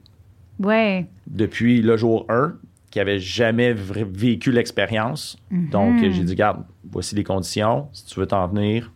[0.57, 1.05] Ouais.
[1.27, 2.53] depuis le jour 1,
[2.91, 5.37] qui avait jamais vécu l'expérience.
[5.51, 5.69] Mhm.
[5.69, 8.89] Donc, j'ai dit, garde, voici les conditions, si tu veux t'en venir.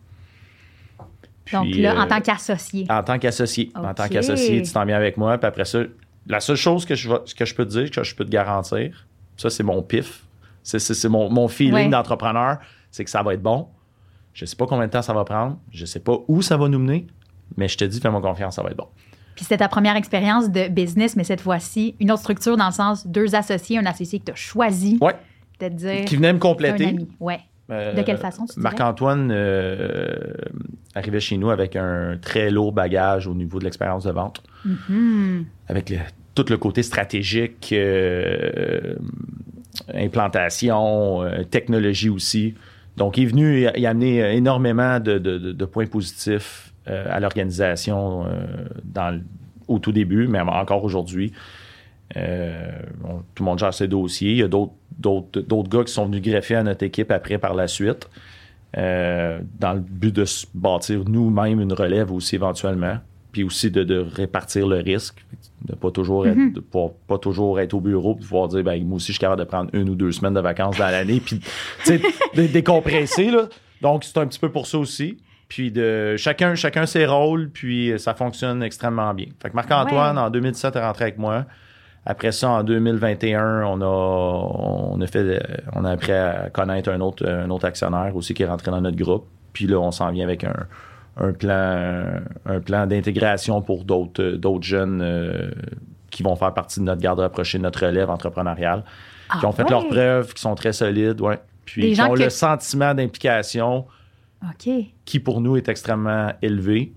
[1.52, 2.86] Donc là, en euh, tant qu'associé.
[2.90, 3.70] en tant qu'associé.
[3.74, 5.36] En tant qu'associé, tu t'en viens avec moi.
[5.38, 5.80] Puis après ça,
[6.26, 9.06] la seule chose que je, que je peux te dire, que je peux te garantir,
[9.36, 10.24] ça, c'est mon pif.
[10.62, 11.88] C'est, c'est- c'est mon, mon feeling Ouais.
[11.88, 12.58] d'entrepreneur,
[12.90, 13.68] c'est que ça va être bon.
[14.32, 15.58] Je sais pas combien de temps ça va prendre.
[15.70, 17.06] Je sais pas où ça va nous mener.
[17.56, 18.88] Mais je te dis, fais-moi confiance, ça va être bon.
[19.36, 22.72] Puis c'était ta première expérience de business, mais cette fois-ci, une autre structure dans le
[22.72, 25.14] sens deux associés, un associé que tu as choisi Ouais.
[25.58, 26.04] te dire.
[26.06, 26.96] Qui venait me compléter.
[27.20, 27.40] Ouais.
[27.70, 28.60] Euh, De quelle façon, tu?
[28.60, 30.14] Marc-Antoine euh,
[30.94, 34.42] arrivait chez nous avec un très lourd bagage au niveau de l'expérience de vente.
[34.66, 35.44] Mhm.
[35.68, 35.98] avec le-
[36.34, 38.96] tout le côté stratégique, euh,
[39.94, 42.54] implantation, technologie aussi.
[42.96, 47.18] Donc, il est venu y, y amener énormément de, de- de- de points positifs à
[47.18, 48.26] l'organisation
[48.84, 49.20] dans
[49.68, 51.32] au tout début, mais encore aujourd'hui.
[52.16, 52.70] Euh,
[53.34, 54.30] tout le monde gère ses dossiers.
[54.32, 57.66] Il y a d'autres, gars qui sont venus greffer à notre équipe après par la
[57.66, 58.08] suite,
[58.76, 62.98] euh, dans le but de se bâtir nous-mêmes une relève aussi éventuellement,
[63.32, 65.24] puis aussi de, de répartir le risque,
[65.66, 68.84] de pas toujours être, de pas, pas toujours être au bureau, puis pouvoir dire, ben,
[68.84, 71.20] moi aussi, je suis capable de prendre une ou deux semaines de vacances dans l'année,
[71.24, 71.40] puis
[71.88, 73.30] de décompresser.
[73.30, 73.48] Là.
[73.80, 75.18] Donc, c'est un petit peu pour ça aussi.
[75.48, 79.26] Puis de chacun, chacun ses rôles, puis ça fonctionne extrêmement bien.
[79.42, 80.22] Fait que Marc-Antoine, Ouais.
[80.24, 81.44] en 2017, est rentré avec moi.
[82.06, 85.42] Après ça, en 2021, on a, on a fait,
[85.74, 88.80] on a appris à connaître un autre, un autre actionnaire aussi qui est rentré dans
[88.80, 89.26] notre groupe.
[89.52, 90.54] Puis là, on s'en vient avec un,
[91.16, 92.04] un plan,
[92.44, 95.50] un plan d'intégration pour d'autres, d'autres jeunes euh,
[96.10, 98.84] qui vont faire partie de notre garde rapprochée, de notre relève entrepreneuriale,
[99.32, 99.70] qui Ah ont fait ouais?
[99.70, 101.38] leurs preuves, qui sont très solides, ouais.
[101.64, 103.86] Puis Des qui gens ont que- le sentiment d'implication
[105.06, 106.92] qui pour nous est extrêmement élevé.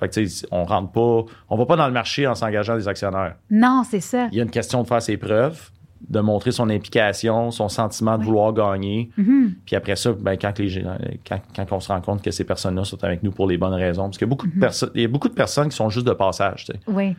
[0.00, 2.88] On, fait que, on rentre pas, on va pas dans le marché en s'engageant des
[2.88, 3.36] actionnaires.
[3.50, 4.28] Non, c'est ça.
[4.32, 5.70] Il y a une question de faire ses preuves,
[6.08, 9.10] de montrer son implication, son sentiment de vouloir gagner.
[9.18, 9.56] Mhm.
[9.66, 10.96] Puis après ça, ben, quand, les, gens-
[11.28, 13.74] quand, quand on se rend compte que ces personnes-là sont avec nous pour les bonnes
[13.74, 15.76] raisons, parce qu'il y a beaucoup, de, perso- il y a beaucoup de personnes qui
[15.76, 16.66] sont juste de passage.
[16.86, 17.14] Oui,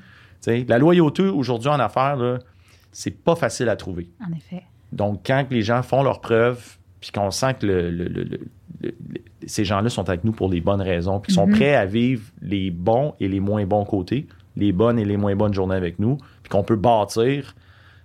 [0.67, 2.39] la loyauté aujourd'hui en affaires, là,
[2.91, 4.09] c'est pas facile à trouver.
[4.27, 4.63] en effet.
[4.91, 8.39] Donc, quand les gens font leurs preuves, puis qu'on sent que le-
[9.45, 11.55] ces gens-là sont avec nous pour les bonnes raisons, puis sont Mhm.
[11.55, 15.35] prêts à vivre les bons et les moins bons côtés, les bonnes et les moins
[15.35, 17.55] bonnes journées avec nous, puis qu'on peut bâtir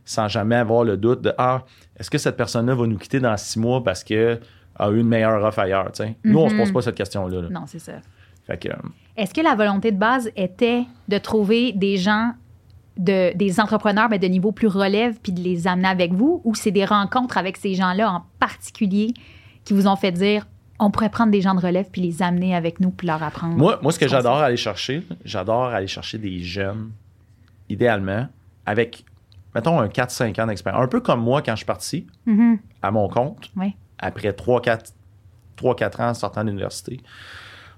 [0.04, 1.64] sans jamais avoir le doute de Ah,
[1.98, 4.40] est-ce que cette personne-là va nous quitter dans six mois parce qu'elle
[4.78, 5.90] a eu une meilleure offre ailleurs?
[6.24, 6.60] Nous, on se Mhm.
[6.60, 7.42] pose pas cette question-là.
[7.42, 7.48] là.
[7.50, 7.92] Non, c'est ça.
[8.46, 8.76] Fait que, euh,
[9.16, 12.32] Est-ce que la volonté de base était de trouver des gens,
[12.96, 16.54] de, des entrepreneurs mais de niveau plus relève, puis de les amener avec vous, ou
[16.54, 19.12] c'est des rencontres avec ces gens-là en particulier
[19.64, 20.46] qui vous ont fait dire
[20.78, 23.56] on pourrait prendre des gens de relève puis les amener avec nous puis leur apprendre?
[23.56, 26.90] Moi, moi, ce que j'adore aller chercher, j'adore aller chercher des jeunes,
[27.68, 28.28] idéalement,
[28.66, 29.04] avec,
[29.54, 30.82] mettons, un 4-5 ans d'expérience.
[30.84, 32.58] Un peu comme moi quand je suis parti Mhm.
[32.82, 33.74] à mon compte, Oui.
[33.98, 34.92] après 3-4
[36.00, 37.00] ans en sortant de l'université.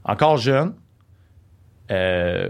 [0.05, 0.75] Encore jeune,
[1.91, 2.49] euh,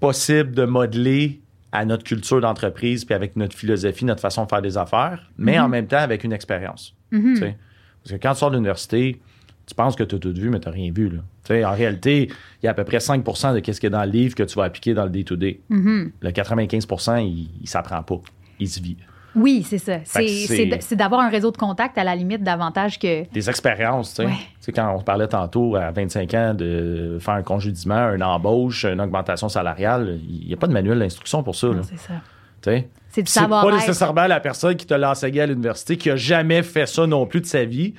[0.00, 1.42] possible de modeler
[1.72, 5.58] à notre culture d'entreprise, puis avec notre philosophie, notre façon de faire des affaires, mais
[5.58, 5.64] Mhm.
[5.64, 6.94] en même temps avec une expérience.
[7.10, 7.36] Mhm.
[7.36, 7.58] sais.
[8.02, 9.20] Parce que quand tu sors de l'université,
[9.68, 11.10] tu penses que tu as tout vu, mais tu n'as rien vu.
[11.10, 11.68] Là.
[11.68, 12.30] En réalité,
[12.62, 14.42] il y a à peu près 5% de ce qui est dans le livre que
[14.42, 15.60] tu vas appliquer dans le day-to-day.
[15.68, 16.12] Mhm.
[16.20, 18.20] Le 95% il ne s'apprend pas.
[18.58, 18.96] Il se vit.
[19.34, 19.98] Oui, c'est ça.
[20.04, 23.30] C'est d'avoir un réseau de contact à la limite davantage que.
[23.30, 24.28] Des expériences, tu sais.
[24.28, 24.72] Ouais.
[24.74, 29.48] Quand on parlait tantôt à 25 ans de faire un congédiement, une embauche, une augmentation
[29.48, 31.68] salariale, il n'y a pas de manuel d'instruction pour ça.
[31.82, 32.14] c'est ça.
[33.10, 36.86] C'est pas nécessairement la personne qui te l'a enseigné à l'université, qui a jamais fait
[36.86, 37.94] ça non plus de sa vie.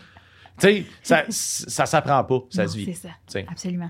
[0.60, 2.86] Tu sais, ça, ça s'apprend pas, ça Non, se vit.
[2.94, 3.40] C'est ça.
[3.50, 3.90] Absolument.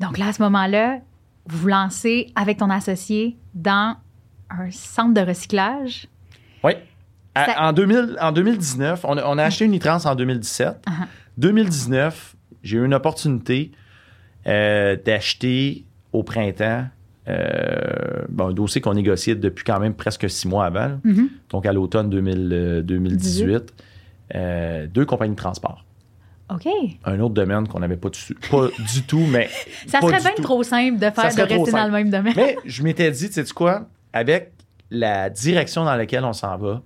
[0.00, 0.98] Donc là, à ce moment-là,
[1.46, 3.96] vous vous lancez avec ton associé dans
[4.50, 6.06] un centre de recyclage.
[6.62, 6.72] Oui.
[7.34, 10.84] À- Ça- En, 2000 en 2019, on a, on a acheté une e-trans en 2017.
[10.86, 10.92] Uh-huh.
[11.38, 13.72] 2019, j'ai eu une opportunité
[14.46, 16.86] euh, d'acheter au printemps
[17.26, 21.00] euh, bon, un dossier qu'on négociait depuis quand même presque six mois avant.
[21.04, 21.28] Mhm.
[21.50, 23.72] donc à l'automne 2000, euh, 2018,
[24.34, 25.84] euh, deux compagnies de transport.
[26.52, 26.66] OK.
[27.04, 29.48] Un autre domaine qu'on n'avait pas, du- pas du tout, mais.
[29.86, 30.42] Ça serait bien tout.
[30.42, 32.34] trop simple de faire de rester dans le même domaine.
[32.36, 34.52] Mais je m'étais dit, tu sais quoi, avec
[34.90, 36.82] la direction dans laquelle on s'en va,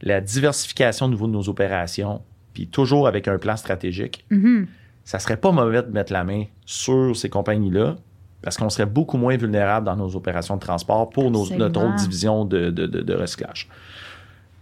[0.00, 2.22] la diversification au niveau de nos opérations,
[2.54, 4.66] puis toujours avec un plan stratégique, Mhm.
[5.04, 7.96] ça serait pas mauvais de mettre la main sur ces compagnies-là,
[8.40, 11.96] parce qu'on serait beaucoup moins vulnérable dans nos opérations de transport pour nos- notre autre
[11.96, 13.68] division de, de- de- de recyclage.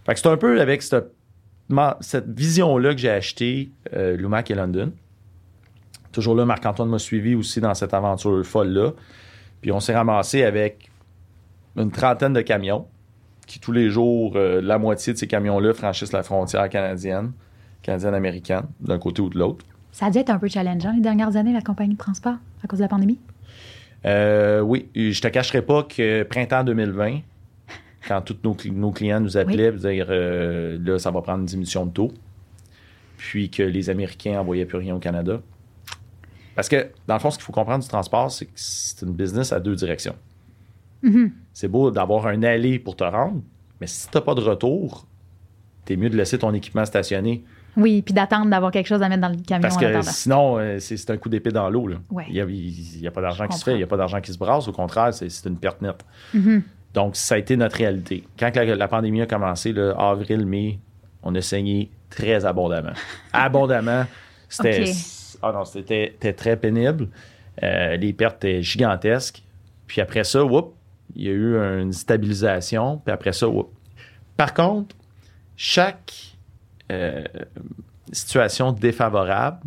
[0.05, 1.11] Fait que c'est un peu avec cette,
[2.01, 4.91] cette vision-là que j'ai acheté euh, Lumac et London.
[6.11, 8.93] Toujours là, Marc-Antoine m'a suivi aussi dans cette aventure folle-là.
[9.61, 10.89] Puis on s'est ramassé avec
[11.75, 12.87] une trentaine de camions
[13.45, 17.31] qui, tous les jours, euh, la moitié de ces camions-là franchissent la frontière canadienne,
[17.81, 19.65] canadienne-américaine, d'un côté ou de l'autre.
[19.91, 22.67] Ça a dû être un peu challengeant les dernières années, la compagnie de transport, à
[22.67, 23.19] cause de la pandémie?
[24.05, 27.19] Euh, oui, je te cacherai pas que printemps 2020,
[28.05, 31.39] quand tous nos, cli- nos clients nous appelaient pour dire euh, là, ça va prendre
[31.39, 32.11] une diminution de taux,
[33.17, 35.39] puis que les Américains n'envoyaient plus rien au Canada.
[36.55, 39.13] Parce que, dans le fond, ce qu'il faut comprendre du transport, c'est que c'est une
[39.13, 40.15] business à deux directions.
[41.03, 41.31] Mhm.
[41.53, 43.41] C'est beau d'avoir un aller pour te rendre,
[43.79, 45.05] mais si tu n'as pas de retour,
[45.85, 47.43] t'es mieux de laisser ton équipement stationné.
[47.75, 50.79] Oui, puis d'attendre d'avoir quelque chose à mettre dans le camion Parce que sinon, euh,
[50.79, 51.87] c'est un coup d'épée dans l'eau.
[52.09, 52.25] Ouais.
[52.27, 54.37] Il n'y a, pas d'argent qui se fait, il n'y a pas d'argent qui se
[54.39, 54.67] brasse.
[54.67, 56.03] Au contraire, c'est une perte nette.
[56.33, 56.63] Mhm.
[56.93, 58.23] Donc, ça a été notre réalité.
[58.39, 60.79] Quand la, la pandémie a commencé, là, avril, mai,
[61.23, 62.93] on a saigné très abondamment.
[63.33, 64.05] abondamment.
[64.49, 64.93] C'était
[65.41, 67.09] ah non, c'était très pénible.
[67.63, 69.43] Euh, les pertes étaient gigantesques.
[69.87, 70.75] Puis après ça, whoop,
[71.15, 72.97] il y a eu une stabilisation.
[72.97, 73.71] Puis après ça, whoop.
[74.35, 74.95] Par contre,
[75.55, 76.13] chaque
[76.91, 77.23] euh,
[78.11, 79.59] situation défavorable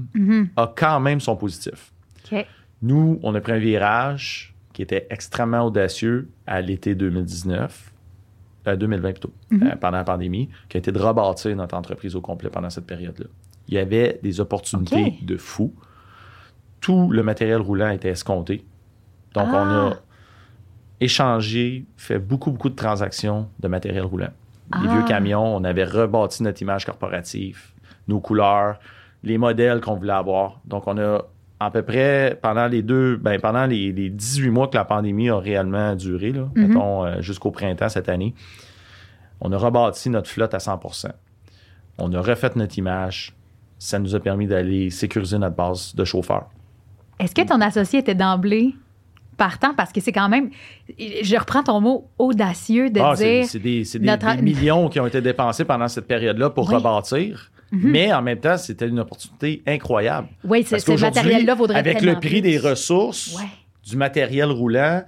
[0.56, 1.92] a quand même son positif.
[2.82, 4.49] Nous, on a pris un virage
[4.80, 7.92] qui était extrêmement audacieux à l'été 2019,
[8.66, 12.22] euh, 2020 plutôt, euh, pendant la pandémie, qui a été de rebâtir notre entreprise au
[12.22, 13.26] complet pendant cette période-là.
[13.68, 15.74] Il y avait des opportunités de fou.
[16.80, 18.64] Tout le matériel roulant était escompté.
[19.34, 19.88] Donc, on Ah.
[19.90, 19.96] a
[20.98, 24.32] échangé, fait beaucoup, beaucoup de transactions de matériel roulant.
[24.80, 24.92] Les Ah.
[24.94, 27.60] vieux camions, on avait rebâti notre image corporative,
[28.08, 28.78] nos couleurs,
[29.24, 30.58] les modèles qu'on voulait avoir.
[30.64, 31.20] Donc, on a
[31.62, 35.28] à peu près pendant les deux, ben, pendant les, les 18 mois que la pandémie
[35.28, 36.66] a réellement duré, là, Mhm.
[36.66, 38.34] mettons, euh, jusqu'au printemps cette année,
[39.42, 41.10] on a rebâti notre flotte à 100%
[41.98, 43.34] On a refait notre image.
[43.78, 46.48] Ça nous a permis d'aller sécuriser notre base de chauffeurs.
[47.18, 48.74] Est-ce que ton associé était d'emblée
[49.36, 49.74] partant?
[49.74, 50.48] Parce que c'est quand même,
[50.98, 53.46] je reprends ton mot audacieux de Ah, c'est dire.
[53.50, 56.64] c'est des, c'est des- notre- des millions qui ont été dépensés pendant cette période-là pour
[56.68, 56.74] Oui.
[57.72, 57.90] Mhm.
[57.90, 60.28] Mais en même temps, c'était une opportunité incroyable.
[60.44, 62.40] Oui, ce matériel-là vaudrait Avec le prix plus.
[62.40, 63.46] des ressources, Ouais.
[63.88, 65.04] du matériel roulant,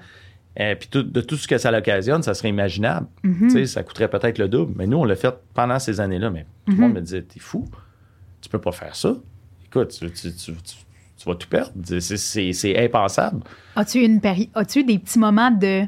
[0.61, 3.07] euh, puis tout- de tout ce que ça l'occasionne, ça serait imaginable.
[3.25, 3.67] Mhm.
[3.67, 4.75] Ça coûterait peut-être le double.
[4.77, 6.31] Mais nous, on l'a fait pendant ces années-là.
[6.31, 6.77] Mais tout Mhm.
[6.77, 7.69] le monde me disait T'es fou,
[8.41, 9.15] tu peux pas faire ça.
[9.67, 10.77] Écoute, tu, tu- tu- tu-
[11.17, 11.73] tu vas tout perdre.
[12.01, 13.43] C'est- impensable.
[13.75, 14.21] As-tu une
[14.55, 15.83] as-tu des petits moments de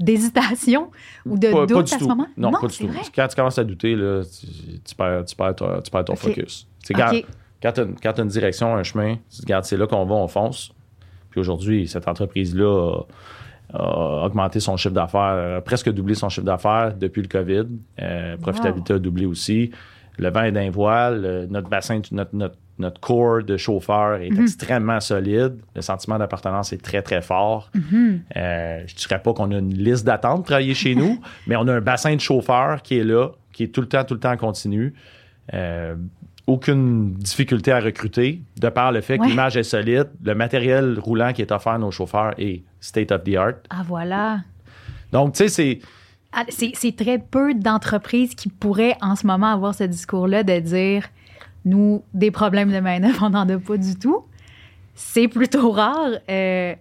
[0.00, 0.90] d'hésitation
[1.26, 2.26] ou de Pas, doute pas du à ce moment?
[2.36, 2.88] Non, pas du tout.
[2.88, 3.02] vrai?
[3.14, 4.46] Quand tu commences à douter, là, tu,
[4.80, 6.66] tu perds, tu perds ton, tu perds ton focus.
[6.88, 7.12] Quand,
[7.62, 10.72] quand tu as, une direction, un chemin, tu te c'est là qu'on va, on fonce.
[11.30, 13.04] Puis aujourd'hui, cette entreprise-là
[13.74, 17.66] a, a augmenté son chiffre d'affaires, a presque doublé son chiffre d'affaires depuis le COVID.
[18.00, 19.70] Euh, profitabilité a doublé aussi.
[20.18, 21.22] Le vent est d'un voile.
[21.24, 25.58] euh, Notre bassin, notre, notre, notre corps de chauffeurs est extrêmement solide.
[25.74, 27.70] Le sentiment d'appartenance est très, très fort.
[27.76, 31.56] Euh, je ne dirais pas qu'on a une liste d'attente pour travailler chez nous, mais
[31.56, 34.14] on a un bassin de chauffeurs qui est là, qui est tout le temps, tout
[34.14, 34.94] le temps en continu.
[35.54, 35.94] Euh,
[36.46, 41.32] aucune difficulté à recruter, de par le fait que l'image est solide, le matériel roulant
[41.32, 43.54] qui est offert à nos chauffeurs est state of the art.
[43.68, 44.40] Ah, voilà.
[45.12, 45.78] Donc, tu sais, c'est.
[46.32, 50.58] Ah, C'est c'est très peu d'entreprises qui pourraient en ce moment avoir ce discours-là de
[50.60, 51.08] dire
[51.64, 54.24] nous, des problèmes de main-d'œuvre, on n'en a pas du tout.
[54.94, 56.10] C'est plutôt rare.
[56.28, 56.74] Euh,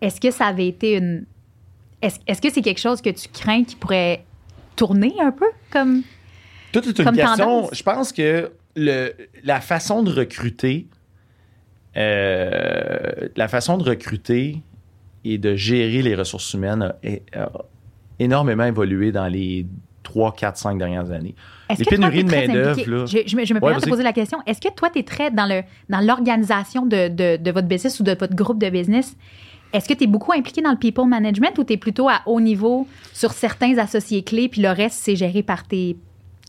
[0.00, 1.24] Est-ce que ça avait été une.
[2.00, 4.24] Est-ce est-ce que c'est quelque chose que tu crains qui pourrait
[4.76, 6.02] tourner un peu comme.
[6.72, 7.36] Tout est une Comme question.
[7.36, 7.70] tendance?
[7.74, 9.12] Je pense que le,
[9.44, 10.86] la façon de recruter,
[11.96, 14.62] euh, la façon de recruter
[15.24, 16.82] et de gérer les ressources humaines
[17.34, 17.50] a, a
[18.18, 19.66] énormément évolué dans les
[20.12, 21.34] 3, 4, 5 dernières années.
[21.68, 22.90] Est-ce Les pénuries de très main-d'œuvre, impliqué?
[22.90, 23.06] là.
[23.06, 23.90] Je, je me, je me Ouais, permets de te vas-y.
[23.90, 24.38] poser la question.
[24.46, 27.98] Est-ce que toi, tu es très dans le dans l'organisation de, de, de votre business
[28.00, 29.16] ou de votre groupe de business?
[29.72, 32.20] Est-ce que tu es beaucoup impliqué dans le people management ou tu es plutôt à
[32.26, 35.96] haut niveau sur certains associés clés, puis le reste, c'est géré par, tes,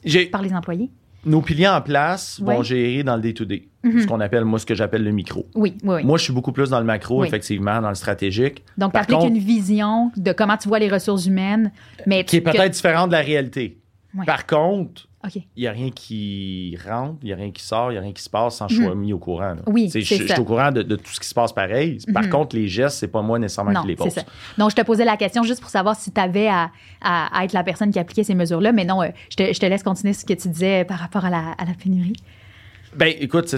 [0.04, 0.90] J'ai, par les employés?
[1.26, 2.58] Nos piliers en place vont Ouais.
[2.60, 2.64] Mhm.
[2.64, 5.46] gérer dans le day-to-day, ce qu'on appelle, moi, ce que j'appelle le micro.
[5.56, 6.04] Oui, oui, oui.
[6.04, 7.28] Moi, je suis beaucoup plus dans le macro, Oui.
[7.28, 8.64] effectivement, dans le stratégique.
[8.78, 11.72] Donc, tu appliques contre- une vision de comment tu vois les ressources humaines,
[12.06, 13.78] mais qui est tu- que- peut-être différente de la réalité.
[14.16, 14.26] Ouais.
[14.26, 17.96] Par contre, il n'y a rien qui rentre, il n'y a rien qui sort, il
[17.96, 19.54] n'y a rien qui se passe sans que je sois mis au courant.
[19.56, 19.62] là.
[19.66, 19.74] Mhm.
[19.74, 20.16] Oui, c'est je.
[20.16, 20.28] Mhm.
[20.28, 21.98] suis au courant de, de tout ce qui se passe pareil.
[22.14, 24.14] Par contre, les gestes, c'est pas moi nécessairement Non, qui les c'est pose.
[24.14, 24.24] ça.
[24.58, 26.70] Donc, je te posais la question juste pour savoir si tu avais à,
[27.02, 29.60] à- à être la personne qui appliquait ces mesures-là, mais non, euh, je, te, je
[29.60, 32.14] te laisse continuer ce que tu disais par rapport à la, à la pénurie.
[32.96, 33.56] Ben, écoute,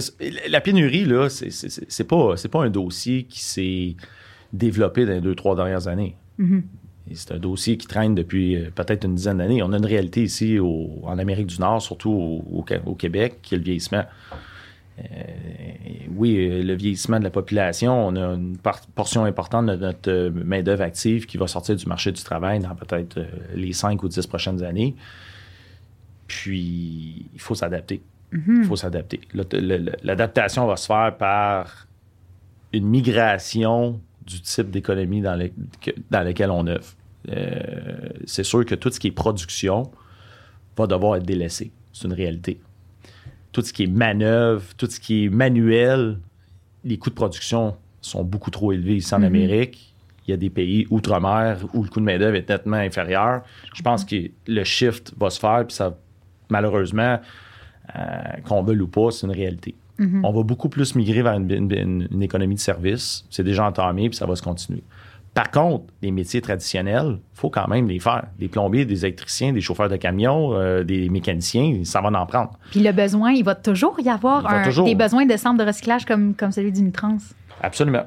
[0.48, 3.96] la pénurie, là, c'est- pas, pas un dossier qui s'est
[4.52, 6.16] développé dans les deux, trois dernières années.
[6.38, 6.62] Mhm.
[7.14, 9.62] C'est un dossier qui traîne depuis euh, peut-être une dizaine d'années.
[9.62, 12.94] On a une réalité ici au- en Amérique du Nord, surtout au, au Ca- au
[12.94, 14.04] Québec, qui est le vieillissement.
[14.98, 15.02] Euh,
[16.16, 20.30] oui, euh, le vieillissement de la population, on a une par- portion importante de notre
[20.30, 23.20] main-d'œuvre active qui va sortir du marché du travail dans peut-être
[23.54, 24.94] les cinq ou dix prochaines années.
[26.26, 28.00] Puis, il faut s'adapter.
[28.32, 29.20] Il faut s'adapter.
[30.02, 31.86] L'adaptation va se faire par
[32.72, 35.38] une migration du type d'économie dans,
[36.10, 36.86] dans lequel on œuvre.
[37.30, 39.90] Euh, c'est sûr que tout ce qui est production
[40.76, 41.70] va devoir être délaissé.
[41.92, 42.60] C'est une réalité.
[43.52, 46.18] Tout ce qui est manœuvre, tout ce qui est manuel,
[46.84, 49.94] les coûts de production sont beaucoup trop élevés ici en Amérique.
[50.26, 53.42] Il y a des pays outre-mer où le coût de main-d'œuvre est nettement inférieur.
[53.74, 55.96] Je pense que le shift va se faire, puis ça,
[56.50, 57.20] malheureusement,
[57.96, 58.00] euh,
[58.44, 59.74] qu'on veuille ou pas, c'est une réalité.
[59.98, 63.24] On va beaucoup plus migrer vers une, une- une économie de service.
[63.30, 64.82] C'est déjà entamé, puis ça va se continuer.
[65.34, 68.24] Par contre, les métiers traditionnels, il faut quand même les faire.
[68.38, 72.58] Des plombiers, des électriciens, des chauffeurs de camions, euh, des mécaniciens, ça va en prendre.
[72.70, 74.86] Puis le besoin, il va toujours y avoir un- toujours.
[74.86, 77.18] des besoins de centres de recyclage comme, comme celui d'Unitrans.
[77.60, 78.04] Absolument.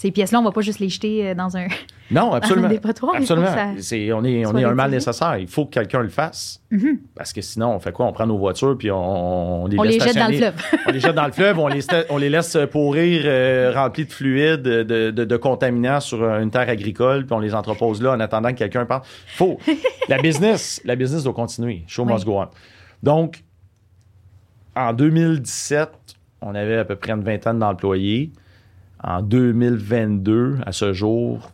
[0.00, 1.66] Ces pièces-là, on va pas juste les jeter euh, dans un.
[2.10, 2.68] Non, absolument.
[2.68, 3.74] Dépotoir, absolument.
[3.80, 5.36] C'est- on est, on est un mal nécessaire.
[5.36, 6.62] Il faut que quelqu'un le fasse.
[6.70, 7.00] Mhm.
[7.14, 8.06] Parce que sinon, on fait quoi?
[8.06, 10.54] On prend nos voitures puis on, on les On les jette dans le fleuve.
[10.86, 14.10] on les jette dans le fleuve, on les, on les laisse pourrir euh, remplis de
[14.12, 18.20] fluides, de, de, de contaminants sur une terre agricole, puis on les entrepose là en
[18.20, 19.06] attendant que quelqu'un parte.
[19.26, 19.58] Faut.
[20.08, 21.82] La business, la business doit continuer.
[21.88, 22.12] Show Oui.
[22.14, 22.48] must go on.
[23.02, 23.42] Donc,
[24.74, 25.90] en 2017,
[26.40, 28.30] on avait à peu près une vingtaine d'employés.
[29.02, 31.52] En 2022, à ce jour,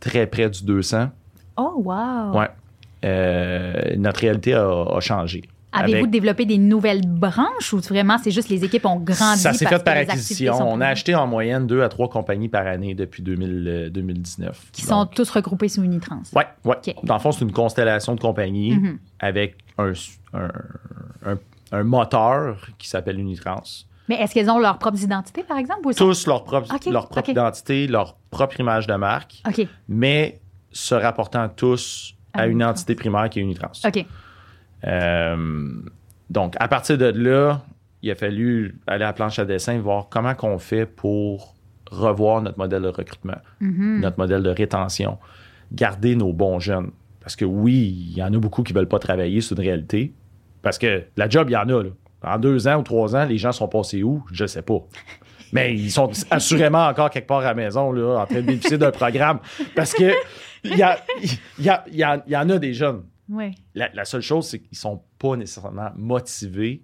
[0.00, 1.08] très près du 200.
[1.56, 2.38] Oh, wow.
[2.38, 2.48] Ouais.
[3.04, 5.42] Euh, notre réalité a, a changé.
[5.72, 9.40] Avez-vous développé des nouvelles branches ou vraiment c'est juste les équipes ont grandi?
[9.40, 10.54] Ça s'est fait par acquisition.
[10.58, 14.70] On a acheté en moyenne deux à trois compagnies par année depuis 2000, euh, 2019.
[14.72, 16.22] Qui sont tous regroupés sous Unitrans.
[16.34, 16.46] Ouais.
[16.64, 16.94] OK.
[17.02, 18.98] Dans le fond, c'est une constellation de compagnies Mhm.
[19.20, 19.92] avec un,
[20.32, 20.48] un,
[21.26, 21.38] un-
[21.72, 23.62] un moteur qui s'appelle Unitrans.
[24.08, 25.86] Mais est-ce qu'elles ont leur propre identité, par exemple?
[25.86, 29.42] Ou sont- Tous leur propre, leur propre identité, leur propre image de marque,
[29.88, 30.40] mais
[30.72, 32.70] se rapportant tous À à une Unitrans.
[32.70, 33.72] entité primaire qui est Unitrans.
[33.84, 34.04] OK.
[34.84, 35.72] Euh,
[36.30, 37.62] donc, à partir de là,
[38.02, 41.54] il a fallu aller à la planche à dessin, voir comment qu'on fait pour
[41.90, 44.00] revoir notre modèle de recrutement, Mhm.
[44.00, 45.18] notre modèle de rétention,
[45.72, 46.90] garder nos bons jeunes.
[47.20, 49.60] Parce que oui, il y en a beaucoup qui ne veulent pas travailler, c'est une
[49.60, 50.12] réalité.
[50.62, 51.82] Parce que la job, il y en a.
[51.82, 51.90] Là.
[52.26, 54.22] En deux ans ou trois ans, les gens sont passés où?
[54.32, 54.80] Je ne sais pas.
[55.52, 58.78] Mais ils sont assurément encore quelque part à la maison, là, en train de bénéficier
[58.78, 59.38] d'un programme.
[59.76, 60.12] Parce que
[60.64, 60.98] il y, a-
[61.60, 63.04] y, a- y a- il y en a des jeunes.
[63.28, 63.52] Oui.
[63.74, 66.82] La, la seule chose, c'est qu'ils sont pas nécessairement motivés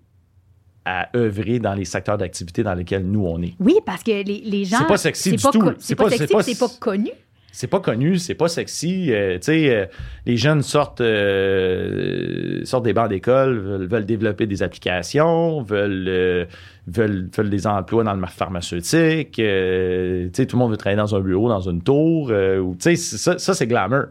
[0.85, 3.55] à œuvrer dans les secteurs d'activité dans lesquels nous, on est.
[3.61, 4.79] Oui, parce que les, les gens.
[4.79, 5.73] C'est pas sexy du pas tout.
[5.79, 7.11] C'est pas, pas- sexy, c'est pas connu.
[7.55, 9.13] C'est pas connu, c'est pas sexy.
[9.13, 9.87] euh, tu sais, euh,
[10.25, 16.49] les jeunes sortent, euh, sortent des bancs d'école, veulent, veulent développer des applications, veulent,
[16.89, 19.33] veulent, veulent des emplois dans le pharmaceutique.
[19.33, 22.31] tu sais, tout le monde veut travailler dans un bureau, dans une tour.
[22.31, 24.07] ou, tu sais, ça, ça c'est glamour.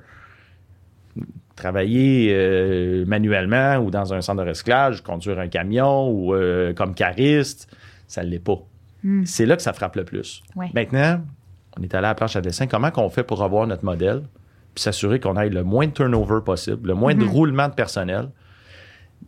[1.56, 6.36] Travailler manuellement ou dans un centre de recyclage, conduire un camion ou
[6.76, 7.68] comme cariste,
[8.08, 8.60] ça l'est pas.
[9.04, 9.26] Hmm.
[9.26, 10.44] C'est là que ça frappe le plus.
[10.56, 10.68] Ouais.
[10.76, 11.22] Maintenant,
[11.78, 12.68] on est allé à la planche à dessin.
[12.68, 14.24] Comment qu'on fait pour revoir notre modèle
[14.74, 17.30] puis s'assurer qu'on ait le moins de turnover possible, le moins de Mhm.
[17.30, 18.30] roulement de personnel,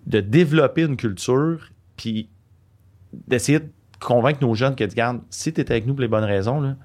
[0.05, 2.29] de développer une culture, puis
[3.27, 3.67] d'essayer de
[3.99, 6.75] convaincre nos jeunes que, regarde, si tu es avec nous pour les bonnes raisons, là,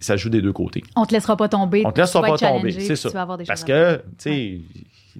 [0.00, 0.82] ça joue des deux côtés.
[0.94, 1.82] On te laissera pas tomber.
[1.84, 3.08] On te laissera pas tomber, c'est ça.
[3.08, 4.60] Tu vas avoir des Parce que, tu sais,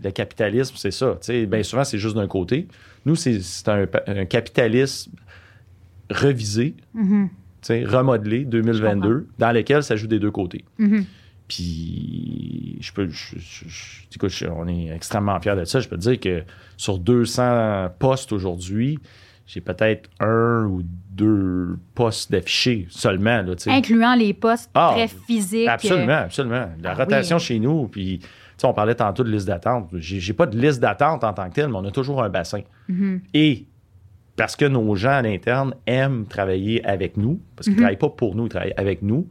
[0.03, 1.18] le capitalisme, c'est ça.
[1.21, 2.68] Tu sais, bien souvent, c'est juste d'un côté.
[3.05, 5.11] Nous, c'est un, capitalisme
[6.11, 6.77] revisé.
[6.94, 7.29] Mhm.
[7.85, 10.64] Remodelé 2022, dans lequel ça joue des deux côtés.
[10.79, 11.05] Mhm.
[11.49, 15.81] Puis, je peux, je, je- on est extrêmement fiers de ça.
[15.81, 16.42] Je peux te dire que
[16.77, 18.99] sur 200 postes aujourd'hui,
[19.47, 23.42] j'ai peut-être un ou deux postes d'affichés seulement.
[23.42, 23.55] Là.
[23.66, 25.68] Incluant les postes Ah, très physiques.
[25.68, 26.68] Absolument, absolument.
[26.83, 27.42] La Ah rotation oui.
[27.42, 28.27] chez nous, puis tu
[28.59, 29.88] sais, on parlait tantôt de liste d'attente.
[29.94, 32.61] J'ai pas de liste d'attente en tant que telle, mais on a toujours un bassin.
[32.90, 33.21] euh, mhm.
[33.33, 33.66] Et
[34.38, 37.77] parce que nos gens à l'interne aiment travailler avec nous, parce qu'ils Mhm.
[37.77, 39.29] ne travaillent pas pour nous, ils travaillent avec nous,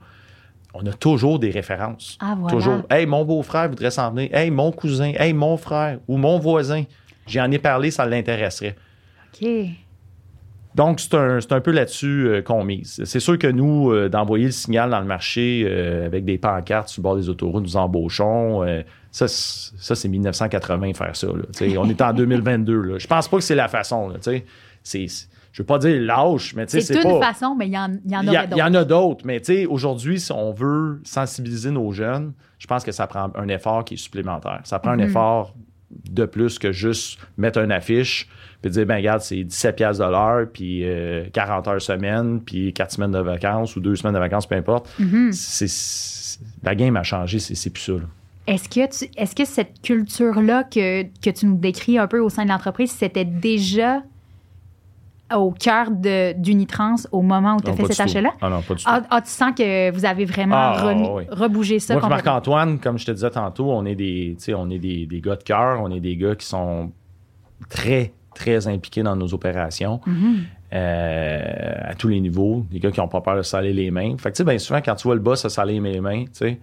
[0.75, 2.17] on a toujours des références.
[2.21, 2.55] Ah, voilà.
[2.55, 2.81] Toujours.
[2.91, 4.29] Hey, mon beau-frère voudrait s'en venir.
[4.35, 5.13] Hey, mon cousin.
[5.17, 6.83] Hey, mon frère ou mon voisin.
[7.25, 8.75] J'en ai parlé, ça l'intéresserait.
[9.41, 9.47] OK.
[10.75, 13.01] Donc, c'est un, c'est un peu là-dessus euh, qu'on mise.
[13.03, 16.89] C'est sûr que nous, euh, d'envoyer le signal dans le marché euh, avec des pancartes
[16.89, 18.61] sur le bord des autoroutes, nous embauchons,
[19.09, 21.27] ça, c'est- ça, c'est 1980 faire ça.
[21.27, 21.77] là.
[21.79, 22.79] On est en 2022.
[22.81, 22.97] Là.
[22.99, 24.09] Je pense pas que c'est la façon.
[24.09, 24.17] Là.
[24.88, 25.08] C'est,
[25.52, 27.34] je veux pas dire lâche, mais tu sais, C'est une pas...
[27.34, 28.80] façon, mais il y en, y en aurait il y en d'autres.
[28.82, 32.91] a d'autres, mais tu sais, aujourd'hui, si on veut sensibiliser nos jeunes, je pense que
[32.91, 34.62] ça prend un effort qui est supplémentaire.
[34.63, 35.00] Ça prend Mhm.
[35.00, 35.56] un effort
[36.12, 38.28] de plus que juste mettre une affiche
[38.62, 42.73] puis dire, ben regarde, c'est 17 piastres de l'heure, puis euh, 40 heures semaine, puis
[42.73, 44.89] 4 semaines de vacances ou 2 semaines de vacances, peu importe.
[45.00, 45.32] Mhm.
[45.32, 47.93] C'est- la game a changé, c'est plus ça.
[47.93, 48.00] là.
[48.47, 52.30] Est-ce que, tu- est-ce que cette culture-là que, que tu nous décris un peu au
[52.30, 54.02] sein de l'entreprise, c'était déjà
[55.35, 58.31] au cœur d'Unitrans au moment où tu as Non, fait cet achat-là?
[58.41, 58.89] Ah non, pas du tout.
[58.91, 61.23] Ah, ah, tu sens que vous avez vraiment Ah, remis- oui.
[61.29, 62.07] rebougé ça Moi.
[62.07, 65.43] Marc-Antoine, comme je te disais tantôt, on est des, on est des, des gars de
[65.43, 66.91] cœur, on est des gars qui sont
[67.69, 70.37] très, très impliqués dans nos opérations Mhm.
[70.73, 72.65] euh, à tous les niveaux.
[72.71, 74.15] Des gars qui n'ont pas peur de saler les mains.
[74.17, 76.23] Fait que, tu sais, bien souvent, quand tu vois le boss se saler les mains,
[76.25, 76.60] tu sais,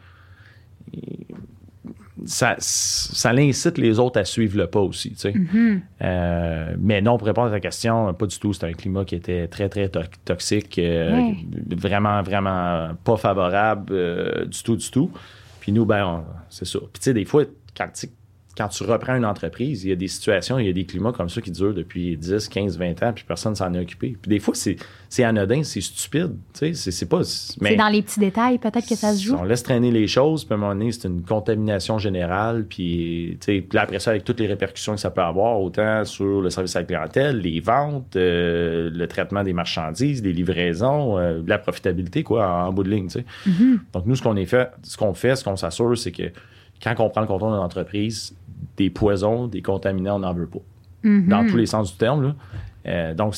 [2.26, 5.32] ça, ça l'incite les autres à suivre le pas aussi, tu sais.
[5.34, 5.82] Mhm.
[6.02, 8.52] Euh, mais non, pour répondre à ta question, pas du tout.
[8.52, 11.34] C'était un climat qui était très, très to- toxique, euh, Ouais.
[11.76, 15.10] vraiment, vraiment pas favorable euh, du tout, du tout.
[15.60, 16.78] Puis nous, ben, c'est ça.
[16.78, 17.44] Puis tu sais, des fois,
[17.76, 18.08] quand tu
[18.56, 21.12] quand tu reprends une entreprise, il y a des situations, il y a des climats
[21.12, 24.16] comme ça qui durent depuis 10, 15, 20 ans, puis personne s'en est occupé.
[24.20, 26.36] Puis des fois, c'est, anodin, c'est stupide.
[26.52, 27.24] C'est, c'est pas.
[27.24, 29.36] C'est dans les petits détails, peut-être que ça se joue.
[29.36, 33.38] On laisse traîner les choses, puis à un moment donné, c'est une contamination générale, puis,
[33.40, 36.76] puis après ça, avec toutes les répercussions que ça peut avoir, autant sur le service
[36.76, 42.22] à la clientèle, les ventes, euh, le traitement des marchandises, les livraisons, euh, la profitabilité,
[42.22, 43.08] quoi, en, bout de ligne.
[43.08, 43.78] Mm-hmm.
[43.92, 46.30] Donc, nous, ce qu'on est fait, ce qu'on fait, ce qu'on s'assure, c'est que
[46.82, 48.34] quand on prend le contrôle d'une entreprise,
[48.76, 50.58] des poisons, des contaminants, on n'en veut pas.
[51.04, 51.28] Mm-hmm.
[51.28, 52.22] Dans tous les sens du terme.
[52.22, 52.34] Là.
[52.86, 53.34] Euh, donc,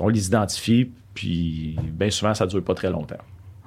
[0.00, 3.16] on les identifie, puis bien souvent, ça ne dure pas très longtemps.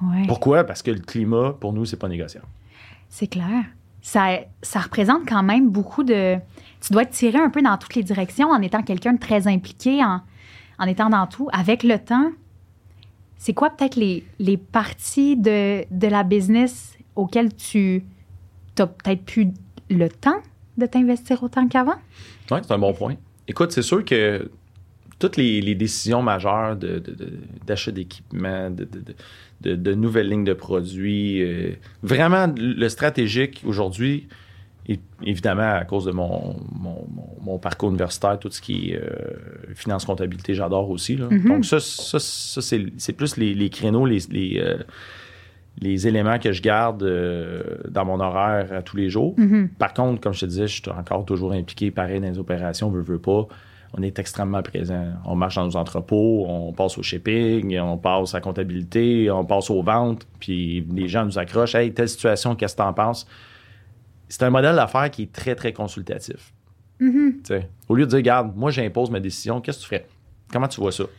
[0.02, 0.26] Ouais.
[0.28, 0.64] Pourquoi?
[0.64, 2.48] Parce que le climat, pour nous, c'est pas négociable.
[3.10, 3.64] C'est clair.
[4.02, 6.36] Ça, ça représente quand même beaucoup de.
[6.82, 9.48] Tu dois te tirer un peu dans toutes les directions en étant quelqu'un de très
[9.48, 10.20] impliqué, en,
[10.78, 11.48] en étant dans tout.
[11.54, 12.32] Avec le temps,
[13.38, 18.04] c'est quoi peut-être les, les parties de, de la business auxquelles tu
[18.78, 19.54] n'as peut-être plus
[19.90, 20.42] le temps?
[20.78, 21.96] De t'investir autant qu'avant?
[22.52, 23.16] Oui, c'est un bon point.
[23.48, 24.50] Écoute, c'est sûr que
[25.20, 26.76] toutes les, les décisions majeures
[27.66, 28.02] d'achat de,
[28.70, 29.16] de- de-
[29.62, 31.72] de- de nouvelles lignes de produits, euh,
[32.02, 34.28] vraiment le stratégique aujourd'hui,
[34.90, 37.08] et évidemment à cause de mon, mon,
[37.42, 39.12] mon- parcours universitaire, tout ce qui est euh,
[39.76, 41.16] finance, comptabilité, j'adore aussi.
[41.16, 41.28] là.
[41.32, 41.48] Mhm.
[41.48, 44.78] Donc ça, ça, ça, c'est c'est plus les, les créneaux, les, les, euh,
[45.80, 49.34] les éléments que je garde euh, dans mon horaire à tous les jours.
[49.38, 49.70] Mhm.
[49.80, 52.90] Par contre, comme je te disais, je suis encore toujours impliqué, pareil, dans les opérations,
[52.90, 53.48] veut, veut pas.
[53.96, 55.14] On est extrêmement présent.
[55.26, 59.46] On marche dans nos entrepôts, on passe au shipping, on passe à la comptabilité, on
[59.46, 61.76] passe aux ventes, puis les gens nous accrochent.
[61.76, 63.28] Hey, telle situation, qu'est-ce que t'en penses?
[64.30, 66.54] C'est un modèle d'affaires qui est très, très consultatif.
[67.00, 67.42] Mhm.
[67.88, 70.08] Au lieu de dire, regarde, moi, j'impose ma décision, qu'est-ce que tu ferais?
[70.52, 71.04] Comment tu vois ça?
[71.04, 71.10] Tu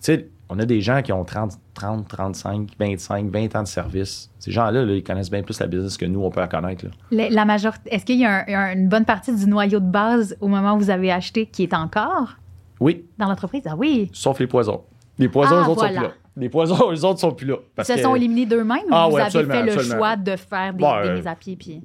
[0.00, 4.30] sais, on a des gens qui ont 30, 30, 35, 25, 20 ans de service.
[4.38, 6.86] Ces gens-là, là, ils connaissent bien plus la business que nous, on peut la connaître.
[7.10, 7.28] là.
[7.30, 7.92] La majorité.
[7.94, 10.74] Est-ce qu'il y a un- un- une bonne partie du noyau de base au moment
[10.74, 12.36] où vous avez acheté qui est encore?
[12.80, 13.62] Oui, dans l'entreprise?
[13.66, 14.08] Ah oui.
[14.12, 14.82] sauf les poisons.
[15.18, 15.94] Les poisons, Ah, eux autres voilà.
[15.94, 16.14] sont plus là.
[16.36, 17.56] Les poisons, eux autres sont plus là.
[17.58, 19.96] Ils Parce se que- sont éliminés d'eux-mêmes ou Ah vous avez fait le absolument.
[19.96, 21.56] choix de faire des, Bon, des euh, mises à pied?
[21.56, 21.82] Puis...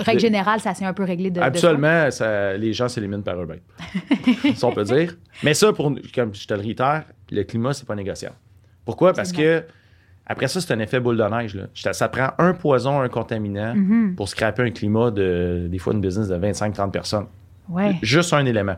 [0.00, 1.36] Règle générale, ça s'est un peu réglé de.
[1.38, 3.60] de Absolument, ça- les gens s'éliminent par eux-mêmes.
[4.56, 5.14] ça, on peut dire.
[5.44, 8.36] Mais ça, pour, comme je te le réitère, le climat, c'est pas négociable.
[8.84, 9.12] Pourquoi?
[9.12, 9.64] Parce que
[10.26, 11.54] après ça, c'est un effet boule de neige.
[11.54, 11.64] Là.
[11.92, 14.14] Ça prend un poison, un contaminant Mhm.
[14.14, 17.26] pour scraper un climat de, des fois, une business de 25-30 personnes.
[17.68, 18.76] Ouais, Juste un élément.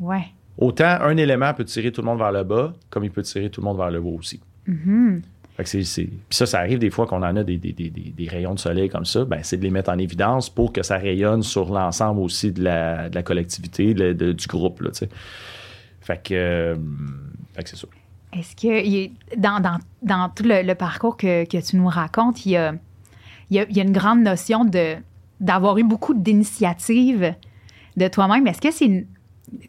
[0.00, 0.24] ouais.
[0.58, 3.48] Autant un élément peut tirer tout le monde vers le bas, comme il peut tirer
[3.48, 4.38] tout le monde vers le haut aussi.
[4.66, 5.22] Mhm.
[5.56, 7.72] Fait que c'est, c'est- Puis ça, ça arrive des fois qu'on en a des, des-
[7.72, 9.24] des- des- rayons de soleil comme ça.
[9.24, 12.62] Ben, c'est de les mettre en évidence pour que ça rayonne sur l'ensemble aussi de
[12.64, 14.80] la, de la collectivité, de- de- du groupe.
[14.82, 14.90] Là,
[16.00, 16.74] fait, que, euh,
[17.54, 17.86] fait que c'est ça.
[18.32, 22.74] Est-ce que dans, tout le, parcours que, tu nous racontes, il y a,
[23.82, 24.96] une grande notion de
[25.40, 27.34] d'avoir eu beaucoup d'initiatives
[27.96, 28.46] de toi-même.
[28.46, 29.06] Est-ce que c'est une-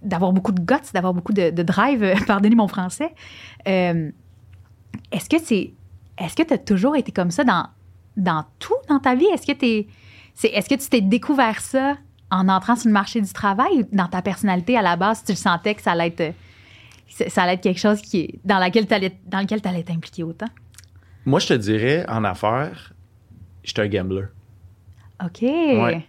[0.04, 3.14] d'avoir beaucoup de guts, d'avoir beaucoup de, drive, pardonnez mon français.
[3.68, 4.12] Euh,
[5.12, 5.74] est-ce que c'est
[6.20, 7.68] est-ce que tu as toujours été comme ça dans,
[8.16, 9.26] dans tout dans ta vie?
[9.34, 9.88] Est-ce que, t'es-
[10.36, 11.98] c'est, est-ce que tu t'es découvert ça
[12.30, 15.32] en entrant sur le marché du travail ou dans ta personnalité à la base, tu
[15.32, 16.36] le sentais que ça allait être,
[17.28, 20.24] ça allait être quelque chose qui est, dans, laquelle dans lequel tu allais être impliqué
[20.24, 20.48] autant?
[21.26, 22.94] Moi, je te dirais, en affaires,
[23.64, 24.26] j'étais un gambler.
[25.24, 25.42] OK.
[25.42, 26.06] Ouais.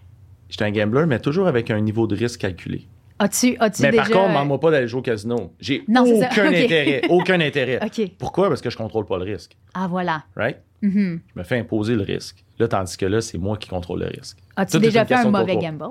[0.49, 2.87] J'étais un gambler, mais toujours avec un niveau de risque calculé.
[3.19, 4.03] As-tu, as-tu mais déjà...
[4.03, 5.53] par contre, demande-moi pas d'aller jouer au casino.
[5.61, 7.03] J'ai Non, aucun intérêt.
[7.09, 7.79] Aucun intérêt.
[7.85, 8.11] OK.
[8.19, 8.49] Pourquoi?
[8.49, 9.57] Parce que je contrôle pas le risque.
[9.73, 10.25] Ah, voilà.
[10.37, 10.59] Right?
[10.83, 11.21] Mhm.
[11.35, 12.45] Je me fais imposer le risque.
[12.59, 14.39] Là, tandis que là, c'est moi qui contrôle le risque.
[14.57, 15.85] As-tu Tout déjà fait un mauvais gamble?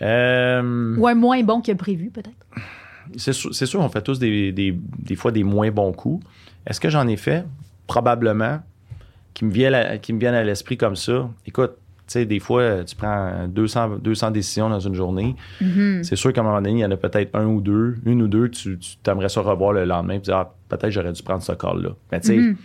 [0.00, 2.46] Euh, Ou un moins bon que prévu, peut-être?
[3.16, 3.32] C'est
[3.66, 6.24] sûr, on fait tous des, des- des fois des moins bons coups.
[6.66, 7.44] Est-ce que j'en ai fait?
[7.86, 8.60] Probablement.
[9.34, 11.28] Qui me viennent à, qui me viennent à l'esprit comme ça.
[11.46, 11.72] Écoute,
[12.06, 15.34] tu sais, des fois, tu prends 200, 200 décisions dans une journée.
[15.60, 16.04] Mhm.
[16.04, 18.20] C'est sûr qu'à un moment donné, il y en a peut-être un ou deux, une
[18.22, 21.22] ou deux, tu, tu aimerais ça revoir le lendemain et dire, ah, peut-être j'aurais dû
[21.22, 21.90] prendre ce call-là.
[22.10, 22.56] Mais tu sais, Mhm.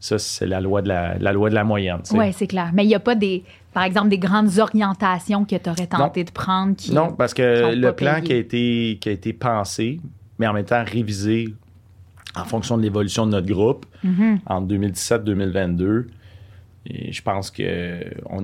[0.00, 2.00] ça, c'est la loi de la, la loi de la moyenne.
[2.12, 2.70] Oui, c'est clair.
[2.72, 3.44] Mais il n'y a pas des,
[3.74, 6.92] par exemple, des grandes orientations que tu aurais tenté de prendre qui.
[6.94, 8.24] Non, parce que le plan payés.
[8.24, 10.00] qui a, été, qui a été pensé,
[10.38, 11.54] mais en même temps révisé
[12.36, 14.40] en fonction de l'évolution de notre groupe Mhm.
[14.46, 16.06] en 2017-2022,
[16.86, 17.62] et je pense qu'on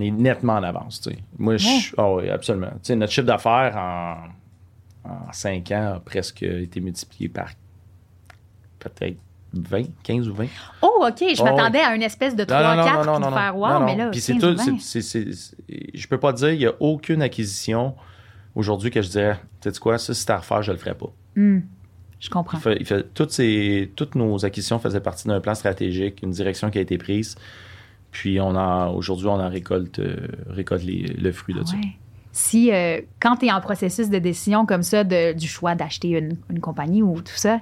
[0.00, 1.08] est nettement en avance.
[1.38, 1.80] Moi, je, Ouais.
[1.98, 2.70] ah oui, absolument.
[2.90, 7.50] Notre chiffre d'affaires en, en 5 ans a presque été multiplié par
[8.78, 9.18] peut-être
[9.52, 10.46] 20, 15 ou 20.
[10.82, 11.18] Oh, OK.
[11.18, 14.32] Je Oh, m'attendais à une espèce de 3-4 pour faire wow, mais là, Puis c'est
[14.34, 14.48] 15 tout.
[14.48, 14.80] ou 20.
[14.80, 15.56] c'est- c'est- c'est-
[15.94, 17.94] je peux pas dire, il n'y a aucune acquisition
[18.54, 21.10] aujourd'hui que je dirais, tu sais quoi, ça, c'est à refaire, je le ferais pas.
[21.36, 21.60] Hmm.
[22.20, 22.58] Je comprends.
[22.58, 26.30] Il fait- il fait- toutes, ces, toutes nos acquisitions faisaient partie d'un plan stratégique, une
[26.30, 27.36] direction qui a été prise.
[28.10, 30.16] Puis on en, aujourd'hui, on en récolte, euh,
[30.48, 31.76] récolte les- le fruit de Ah ça.
[31.76, 31.82] ouais.
[32.32, 36.10] si euh, quand tu es en processus de décision comme ça, de- du choix d'acheter
[36.10, 37.58] une, une compagnie ou tout ça,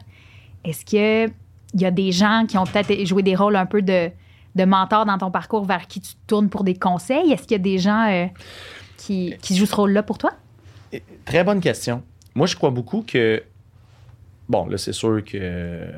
[0.65, 1.31] est-ce que
[1.75, 4.11] il y a des gens qui ont peut-être joué des rôles un peu de,
[4.55, 7.33] de mentor dans ton parcours vers qui tu te tournes pour des conseils?
[7.33, 8.27] Est-ce qu'il y a des gens euh,
[8.97, 10.33] qui, qui jouent ce rôle-là pour toi?
[11.25, 12.03] Très bonne question.
[12.35, 13.43] Moi, je crois beaucoup que.
[14.49, 15.91] Bon, là, c'est sûr que euh,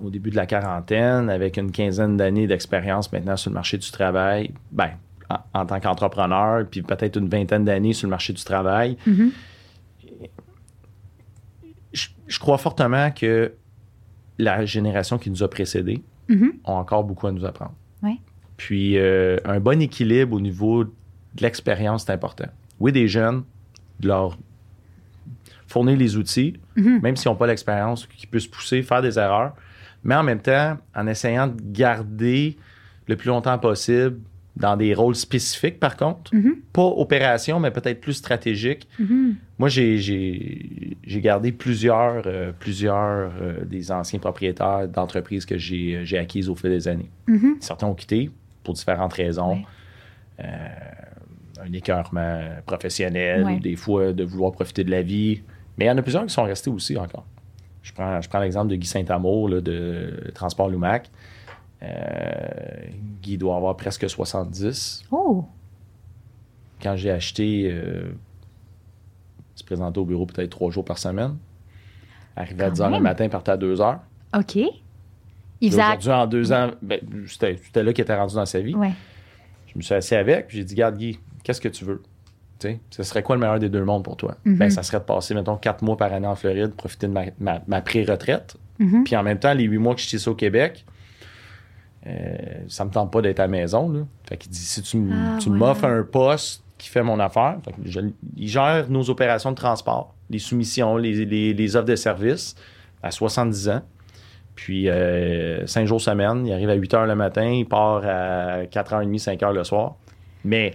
[0.00, 3.90] au début de la quarantaine, avec une quinzaine d'années d'expérience maintenant sur le marché du
[3.90, 4.90] travail, ben,
[5.28, 9.32] en, en tant qu'entrepreneur, puis peut-être une vingtaine d'années sur le marché du travail, Mhm.
[11.92, 13.52] je, je crois fortement que
[14.42, 16.52] la génération qui nous a précédés Mhm.
[16.64, 17.74] ont encore beaucoup à nous apprendre.
[18.02, 18.16] Ouais.
[18.56, 20.90] Puis euh, un bon équilibre au niveau de
[21.40, 22.48] l'expérience, c'est important.
[22.78, 23.42] Oui, des jeunes,
[24.00, 24.38] de leur
[25.66, 27.00] fournir les outils, Mhm.
[27.02, 29.54] même s'ils n'ont pas l'expérience, qui puissent pousser, faire des erreurs,
[30.02, 32.56] mais en même temps, en essayant de garder
[33.06, 34.18] le plus longtemps possible
[34.60, 36.56] dans des rôles spécifiques, par contre, Mhm.
[36.72, 38.86] pas opération, mais peut-être plus stratégique.
[38.98, 39.36] Mhm.
[39.58, 39.96] Moi, j'ai-
[41.06, 46.70] gardé plusieurs, euh, plusieurs euh, des anciens propriétaires d'entreprises que j'ai j'ai acquises au fil
[46.70, 47.10] des années.
[47.60, 48.30] Certains ont quitté
[48.62, 49.54] pour différentes raisons.
[49.54, 50.44] Ouais.
[50.44, 50.46] Euh,
[51.62, 53.54] un écœurement professionnel, Ouais.
[53.56, 55.42] ou des fois de vouloir profiter de la vie.
[55.76, 57.26] Mais il y en a plusieurs qui sont restés aussi encore.
[57.82, 61.10] Je prends, je prends l'exemple de Guy Saint-Amour de Transport Lumac.
[61.82, 62.84] Euh,
[63.22, 65.04] Guy doit avoir presque 70.
[65.10, 65.44] Oh!
[66.82, 68.10] Quand j'ai acheté, euh,
[69.56, 71.36] il se présentait au bureau peut-être trois jours par semaine.
[72.36, 74.00] Arrivé à Quand 10 heures le matin, partait à 2 heures.
[74.36, 74.56] OK.
[75.62, 75.74] Il.
[75.74, 78.74] Aujourd'hui, en deux ans, ben, c'était là qu'il était rendu dans sa vie.
[78.74, 78.92] Ouais.
[79.66, 82.02] Je me suis assis avec, puis j'ai dit, garde Guy, qu'est-ce que tu veux?
[82.58, 84.36] Tu sais, ce serait quoi le meilleur des deux mondes pour toi?
[84.44, 84.56] Mhm.
[84.56, 87.24] Ben, ça serait de passer, mettons, quatre mois par année en Floride, profiter de ma,
[87.38, 88.56] ma- ma pré-retraite.
[88.78, 89.04] Mhm.
[89.04, 90.84] Puis en même temps, les huit mois que je suis ici au Québec,
[92.06, 92.36] euh,
[92.68, 93.90] ça me tente pas d'être à la maison.
[93.90, 94.00] Là.
[94.28, 95.56] Fait qu'il dit, si tu, Ah, tu ouais.
[95.56, 98.00] m'offres un poste qui fait mon affaire, fait que je-
[98.36, 102.54] il gère nos opérations de transport, les soumissions, les, les- les offres de services
[103.02, 103.82] à 70 ans.
[104.54, 108.64] Puis, euh, cinq jours semaine, il arrive à 8 heures le matin, il part à
[108.66, 109.96] 4h30, 5 heures le soir.
[110.44, 110.74] Mais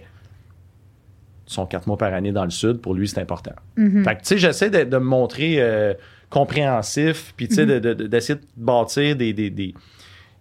[1.46, 3.52] son quatre mois par année dans le sud, pour lui, c'est important.
[3.76, 4.02] Mhm.
[4.04, 5.94] Fait que, tu sais, j'essaie de, de me montrer euh,
[6.30, 9.72] compréhensif, puis, tu sais, de- de- d'essayer de, bâtir des, des, des,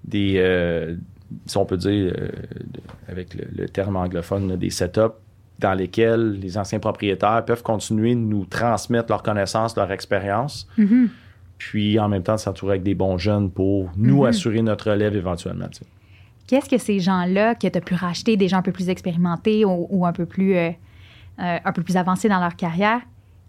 [0.07, 0.95] des, euh,
[1.45, 2.29] si on peut dire, euh,
[3.09, 5.15] avec le, le terme anglophone, là, des setups
[5.59, 11.09] dans lesquels les anciens propriétaires peuvent continuer de nous transmettre leur connaissance, leur expérience, Mhm.
[11.57, 14.25] puis en même temps de s'entourer avec des bons jeunes pour nous Mhm.
[14.27, 15.67] assurer notre relève éventuellement.
[15.69, 15.85] tu sais.
[16.47, 19.65] Qu'est-ce que ces gens-là que tu as pu racheter, des gens un peu plus expérimentés
[19.65, 20.69] ou, ou un peu plus euh,
[21.39, 23.01] euh, un peu plus avancés dans leur carrière,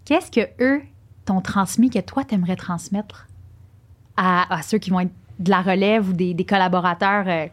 [0.05, 0.81] qu'est-ce que eux
[1.25, 3.27] t'ont transmis que toi t'aimerais transmettre
[4.15, 7.45] à, à ceux qui vont être de la relève ou des, des collaborateurs euh,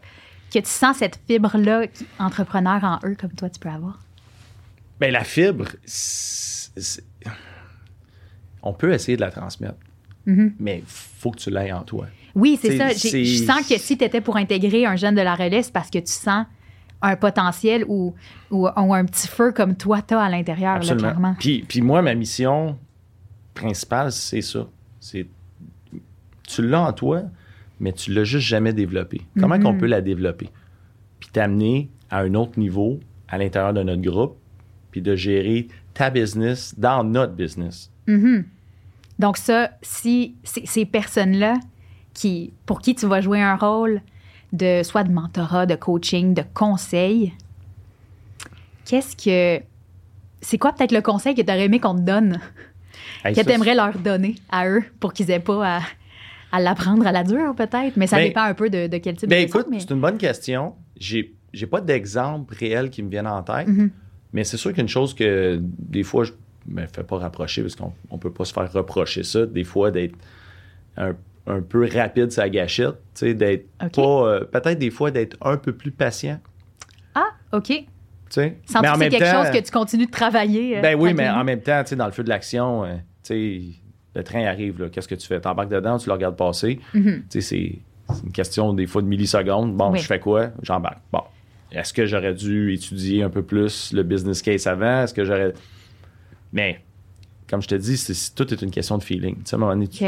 [0.53, 1.83] que tu sens cette fibre-là
[2.19, 3.99] entrepreneur en eux comme toi tu peux avoir?
[4.99, 5.65] Ben, la fibre,
[8.63, 9.75] on peut essayer de la transmettre,
[10.25, 10.53] Mhm.
[10.59, 12.07] mais il faut que tu l'aies en toi.
[12.33, 12.89] Oui, c'est ça.
[12.89, 15.89] Je sens que si tu étais pour intégrer un jeune de la relève, c'est parce
[15.89, 16.45] que tu sens
[17.01, 18.15] un potentiel ou,
[18.51, 21.35] ou, ou un petit feu comme toi, tu as à l'intérieur, clairement.
[21.39, 22.77] Puis, puis moi, ma mission
[23.53, 24.67] principale, c'est ça.
[24.99, 25.27] C'est
[26.47, 27.23] tu l'as en toi,
[27.79, 29.21] mais tu l'as juste jamais développé.
[29.39, 29.63] Comment Mhm.
[29.63, 30.49] qu'on peut la développer?
[31.19, 34.37] Puis t'amener à un autre niveau à l'intérieur de notre groupe,
[34.91, 37.91] puis de gérer ta business dans notre business.
[38.07, 38.45] Mhm.
[39.19, 41.55] Donc ça, si ces personnes-là
[42.13, 44.01] qui, pour qui tu vas jouer un rôle
[44.53, 47.33] de soit de mentorat, de coaching, de conseil,
[48.85, 49.63] qu'est-ce que...
[50.41, 52.39] C'est quoi peut-être le conseil que tu aurais aimé qu'on te donne,
[53.23, 55.81] Hey, que tu aimerais leur donner à eux pour qu'ils aient pas à,
[56.55, 57.95] à l'apprendre à la dure peut-être?
[57.97, 59.79] Mais ça Ben- dépend un peu de, de quel type Ben de écoute, mais...
[59.79, 60.73] c'est une bonne question.
[60.97, 63.89] J'ai, j'ai pas d'exemple réel qui me vienne en tête, Mhm.
[64.33, 66.31] mais c'est sûr qu'une chose que des fois je
[66.67, 69.91] me fais pas rapprocher parce qu'on on peut pas se faire reprocher ça, des fois
[69.91, 70.15] d'être
[70.97, 71.13] un,
[71.47, 75.57] un peu rapide sa gâchette, tu sais, d'être pas euh, peut-être des fois d'être un
[75.57, 76.39] peu plus patient,
[77.13, 77.67] Ah, OK.
[77.67, 77.85] tu
[78.29, 78.57] sais.
[78.65, 80.77] Sans Mais que en c'est même quelque temps- chose que tu continues de travailler.
[80.77, 82.95] euh, Ben oui, mais en même temps, tu sais, dans le feu de l'action, euh,
[83.23, 83.61] tu sais,
[84.15, 85.39] le train arrive, qu'est-ce que tu fais?
[85.39, 86.79] T'embarques dedans, tu le regardes passer.
[86.93, 87.23] Mhm.
[87.29, 89.75] Tu sais, c'est une question des fois de millisecondes.
[89.75, 89.99] Bon, Oui.
[89.99, 90.49] je fais quoi?
[90.63, 90.99] J'embarque.
[91.11, 91.21] Bon.
[91.71, 95.03] Est-ce que j'aurais dû étudier un peu plus le business case avant?
[95.03, 95.53] Est-ce que j'aurais.
[96.53, 96.79] Mais,
[97.49, 99.35] comme je te dis, c'est, tout est une question de feeling.
[99.37, 100.05] Tu sais, à un moment donné, tu-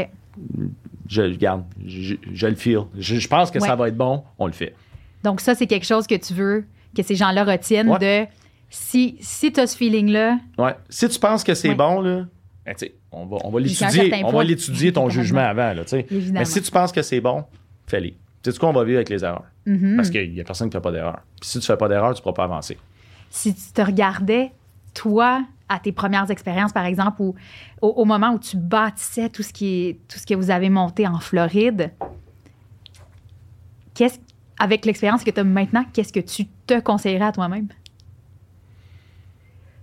[1.08, 1.64] je le garde.
[1.84, 2.80] Je, je le feel.
[2.98, 3.66] Je, je pense que Ouais.
[3.68, 4.74] ça va être bon, on le fait.
[5.24, 6.64] Donc, ça, c'est quelque chose que tu veux
[6.96, 8.24] que ces gens-là retiennent Ouais.
[8.24, 8.30] de
[8.70, 10.74] si, si tu as ce feeling-là, Ouais.
[10.88, 11.74] Si tu penses que c'est Ouais.
[11.74, 12.26] bon, là,
[12.64, 14.12] ben, tu sais, on va, on va l'étudier.
[14.24, 14.40] On point.
[14.40, 15.72] va l'étudier ton jugement avant.
[15.72, 15.82] Là.
[16.32, 17.44] Mais si tu penses que c'est bon,
[17.86, 18.16] fais-les.
[18.42, 19.44] Tu sais quoi, on va vivre avec les erreurs?
[19.66, 19.96] Mhm.
[19.96, 21.20] Parce qu'il n'y a personne qui ne fait pas d'erreur.
[21.40, 22.78] Puis si tu ne fais pas d'erreur, tu ne pourras pas avancer.
[23.30, 24.52] si tu te regardais
[24.94, 27.34] toi, à tes premières expériences, par exemple, ou
[27.82, 30.70] au, au moment où tu bâtissais tout ce, qui est, tout ce que vous avez
[30.70, 31.92] monté en Floride,
[33.94, 34.18] qu'est-ce,
[34.58, 37.68] avec l'expérience que tu as maintenant, qu'est-ce que tu te conseillerais à toi-même?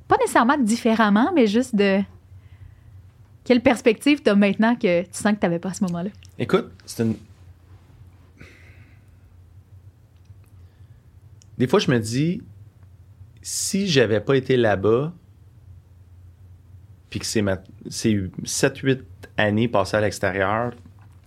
[0.08, 2.02] Pas nécessairement différemment, mais juste de.
[3.46, 6.10] Quelle perspective tu as maintenant que tu sens que tu n'avais pas à ce moment-là?
[6.38, 7.16] Écoute, c'est une.
[11.58, 12.42] Des fois, je me dis,
[13.42, 15.14] si j'avais pas été là-bas,
[17.10, 17.58] puis que c'est ma...
[17.88, 19.00] 7-8
[19.38, 20.74] années passées à l'extérieur,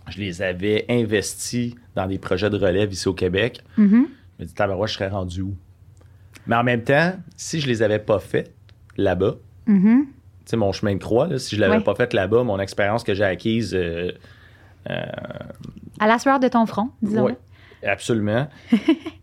[0.08, 4.04] je les avais investis dans des projets de relève ici au Québec, Mm-hmm.
[4.38, 5.54] je me dis, tabarouette, je serais rendu où?
[6.46, 8.52] Mais en même temps, si je les avais pas fait
[8.96, 10.06] là-bas, Mhm.
[10.06, 10.12] tu
[10.50, 11.82] sais, mon chemin de croix, là, si je l'avais Ouais.
[11.82, 14.12] pas fait là-bas, mon expérience que j'ai acquise, euh,
[16.00, 17.26] À la sueur de ton front, disons.
[17.26, 17.32] Oui,
[17.86, 18.48] absolument.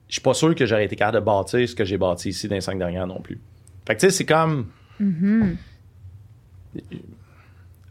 [0.07, 2.47] Je suis pas sûr que j'aurais été capable de bâtir ce que j'ai bâti ici
[2.47, 3.39] dans les cinq dernières non plus.
[3.88, 4.67] Fait que tu sais, c'est comme.
[5.01, 5.55] Mm-hmm.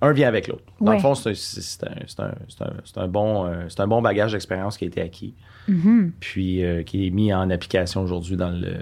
[0.01, 0.63] Un vient avec l'autre.
[0.81, 0.97] Dans Ouais.
[0.97, 4.87] le fond, c'est un, c'est un- bon, euh, c'est un bon bagage d'expérience qui a
[4.89, 5.35] été acquis,
[5.67, 6.13] Mhm.
[6.21, 8.77] puis euh, qui est mis en application aujourd'hui dans, le,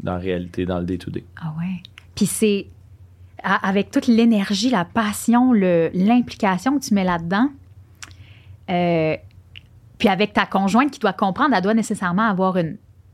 [0.00, 1.24] dans la réalité, dans le day-to-day.
[1.40, 1.82] Ah ouais.
[2.14, 2.66] Puis c'est
[3.42, 7.48] avec toute l'énergie, la passion, l'implication que tu mets là-dedans.
[8.70, 9.16] euh,
[9.98, 12.56] puis avec ta conjointe qui doit comprendre, elle doit nécessairement avoir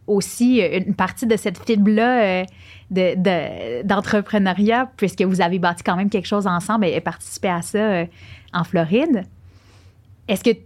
[0.07, 2.45] aussi une partie de cette fibre-là euh,
[2.91, 7.61] de- de- d'entrepreneuriat, puisque vous avez bâti quand même quelque chose ensemble et, participé à
[7.61, 8.07] ça euh,
[8.55, 9.25] en Floride.
[10.29, 10.57] Est-ce que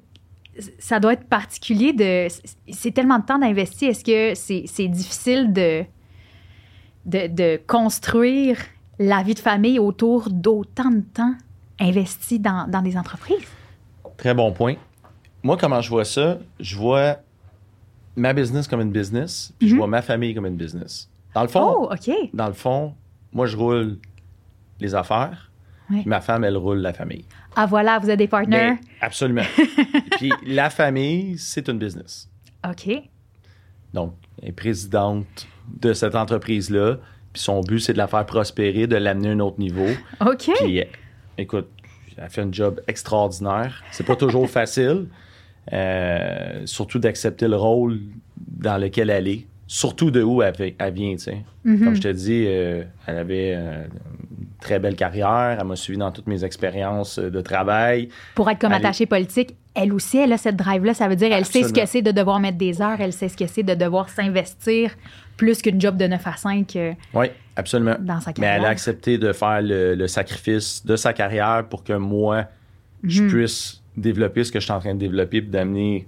[0.79, 2.29] ça doit être particulier de.
[2.71, 3.91] C'est tellement de temps d'investir.
[3.91, 5.85] Est-ce que c'est difficile de,
[7.07, 8.59] de construire
[8.99, 11.35] la vie de famille autour d'autant de temps
[11.81, 13.47] investi dans, dans des entreprises?
[14.17, 14.75] Très bon point.
[15.43, 16.39] Moi, comment je vois ça?
[16.61, 17.17] Je vois
[18.17, 19.79] ma business comme une business, puis je Mhm.
[19.79, 21.09] vois ma famille comme une business.
[21.35, 22.11] Dans le fond, Oh, OK.
[22.35, 22.95] dans le fond,
[23.33, 23.99] moi, je roule
[24.81, 25.51] les affaires,
[25.89, 27.25] puis ma femme, elle roule la famille.
[27.57, 28.73] Ah, voilà, vous êtes des partners.
[28.73, 29.43] Mais absolument.
[30.19, 32.29] puis la famille, c'est une business.
[32.69, 32.91] OK.
[33.93, 35.47] Donc, elle est présidente
[35.81, 36.97] de cette entreprise-là,
[37.33, 39.87] puis son but, c'est de la faire prospérer, de l'amener à un autre niveau.
[40.21, 40.51] OK.
[40.63, 40.85] Puis, euh,
[41.39, 41.69] écoute,
[42.19, 43.83] elle fait un job extraordinaire.
[43.91, 45.07] C'est pas toujours facile,
[45.73, 48.01] euh, surtout d'accepter le rôle
[48.37, 51.39] dans lequel elle est, surtout de où elle, fait- elle vient, tu sais.
[51.65, 51.85] Mhm.
[51.85, 53.85] Comme je te dis, euh, elle avait euh,
[54.39, 55.57] une très belle carrière.
[55.61, 58.09] Elle m'a suivi dans toutes mes expériences de travail.
[58.35, 60.93] Pour être comme attachée politique, elle aussi, elle a cette drive-là.
[60.93, 61.85] Ça veut dire elle sait ce Absolument.
[61.85, 64.91] que c'est de devoir mettre des heures, elle sait ce que c'est de devoir s'investir
[65.43, 67.27] plus qu'une job de 9 à 5 euh, Oui,
[67.57, 67.97] absolument.
[67.99, 68.55] dans sa Mais carrière.
[68.61, 72.45] elle a accepté de faire le, le sacrifice de sa carrière pour que moi,
[73.03, 73.29] je Mhm.
[73.29, 76.07] puisse développer ce que je suis en train de développer et d'amener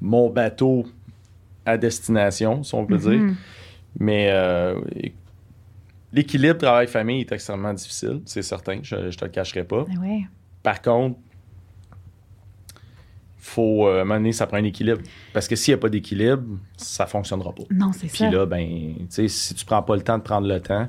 [0.00, 0.86] mon bateau
[1.66, 3.10] à destination, si on peut dire.
[3.18, 3.36] Mhm.
[3.98, 4.80] Mais euh,
[6.12, 9.84] l'équilibre travail-famille est extrêmement difficile, c'est certain, je, ne te le cacherai pas.
[10.00, 10.22] Ouais.
[10.62, 11.18] Par contre,
[13.44, 15.00] faut, euh, à un moment donné, ça prend un équilibre.
[15.32, 16.44] Parce que s'il n'y a pas d'équilibre,
[16.76, 17.64] ça ne fonctionnera pas.
[17.70, 18.30] Non, c'est Puis ça.
[18.30, 20.88] là, ben, tu sais, si tu prends pas le temps de prendre le temps,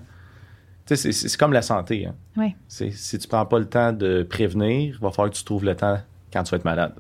[0.86, 2.06] c'est- comme la santé.
[2.06, 2.52] Hein.
[2.68, 5.66] C'est- Si tu prends pas le temps de prévenir, il va falloir que tu trouves
[5.66, 5.98] le temps
[6.32, 6.94] quand tu vas être malade.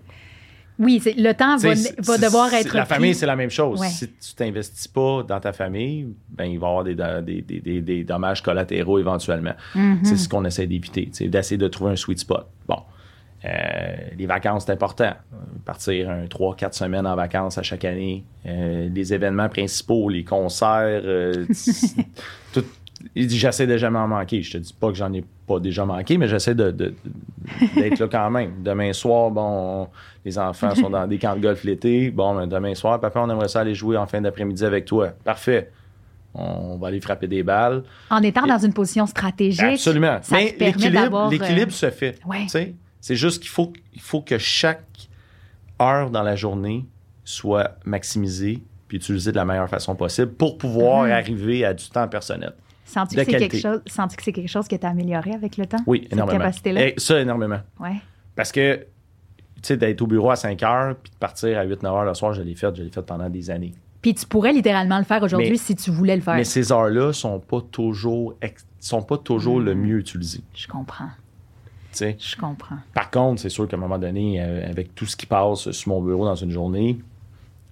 [0.79, 2.75] Oui, c'est- le temps va, va devoir être.
[2.75, 3.79] La famille, c'est la même chose.
[3.79, 3.89] Ouais.
[3.89, 7.59] Si tu t'investis pas dans ta famille, ben, il va y avoir des, des, des,
[7.59, 9.53] des- des dommages collatéraux éventuellement.
[9.75, 9.99] Mhm.
[10.03, 12.47] C'est ce qu'on essaie d'éviter, d'essayer de trouver un sweet spot.
[12.67, 12.79] Bon.
[13.45, 15.11] Euh, les vacances, c'est important.
[15.65, 18.23] Partir un 3-4 semaines en vacances à chaque année.
[18.45, 21.45] Euh, les événements principaux, les concerts, euh,
[22.53, 22.63] tout.
[23.15, 24.41] Il dit j'essaie de jamais en manquer.
[24.43, 26.93] Je te dis pas que j'en ai pas déjà manqué, mais j'essaie de, de-
[27.75, 28.63] d'être là quand même.
[28.63, 29.89] Demain soir, bon,
[30.23, 32.11] les enfants sont dans des camps de golf l'été.
[32.11, 35.09] Bon, ben, demain soir, papa, on aimerait ça aller jouer en fin d'après-midi avec toi.
[35.25, 35.69] Parfait.
[36.33, 37.83] On va aller frapper des balles.
[38.09, 39.61] En étant dans une position stratégique.
[39.61, 40.19] Absolument.
[40.21, 42.17] ça Mais l'équilibre, d'avoir, euh, l'équilibre se fait.
[42.25, 42.47] Ouais.
[43.03, 45.09] C'est juste qu'il faut, il faut que chaque
[45.81, 46.85] heure dans la journée
[47.25, 51.11] soit maximisée puis utilisée de la meilleure façon possible pour pouvoir Mhm.
[51.11, 52.53] arriver à du temps personnel.
[52.85, 55.57] Sens-tu que c'est quelque chose, sens-tu que c'est quelque chose que tu as amélioré avec
[55.57, 55.79] le temps?
[55.85, 56.37] Oui, Cette énormément.
[56.39, 56.87] capacité-là?
[56.87, 57.59] Eh, ça, énormément.
[57.81, 57.95] Ouais.
[58.37, 61.93] Parce que, tu sais, d'être au bureau à 5 heures puis de partir à 8-9
[61.93, 63.73] heures le soir, je l'ai fait, je l'ai fait pendant des années.
[64.01, 66.35] Puis tu pourrais littéralement le faire aujourd'hui Mais- si tu voulais le faire.
[66.35, 68.35] Mais ces heures-là sont pas toujours,
[68.79, 69.81] sont pas toujours le Mhm.
[69.81, 70.43] mieux utilisées.
[70.55, 71.09] Je comprends.
[71.99, 72.77] Je comprends.
[72.93, 75.89] Par contre, c'est sûr qu'à un moment donné, euh, avec tout ce qui passe sur
[75.89, 76.99] mon bureau dans une journée,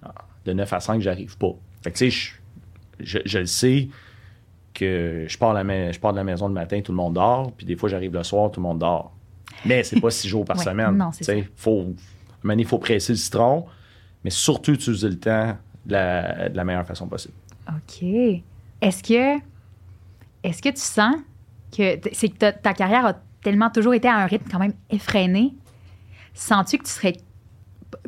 [0.02, 0.12] ah,
[0.44, 1.52] de 9 à 5, j'arrive pas.
[1.82, 2.34] Fait que, tu sais,
[3.00, 3.88] je, je, je le sais
[4.74, 7.52] que je pars, la je pars de la maison le matin, tout le monde dort,
[7.52, 9.12] puis des fois, j'arrive le soir, tout le monde dort.
[9.66, 10.96] Mais c'est pas six jours par Ouais, semaine.
[10.96, 11.94] non, c'est Tu sais, Faut,
[12.44, 13.66] il faut presser le citron,
[14.24, 17.34] mais surtout utiliser le temps de la, de la meilleure façon possible.
[17.68, 18.02] OK.
[18.80, 19.40] Est-ce que
[20.42, 21.14] est-ce que tu sens
[21.76, 24.74] que c'est que ta, ta carrière a tellement toujours été à un rythme quand même
[24.90, 25.54] effréné?
[26.34, 27.16] Sens-tu que tu serais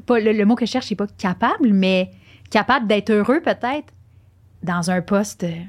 [0.09, 2.11] le, mot que je cherche, c'est pas capable, mais
[2.51, 3.93] capable d'être heureux peut-être
[4.63, 5.63] dans un poste euh,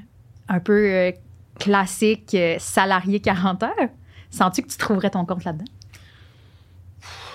[0.48, 1.12] un peu euh,
[1.58, 3.88] classique, euh, salarié 40 heures?
[4.30, 5.64] Sens-tu que tu trouverais ton compte là-dedans?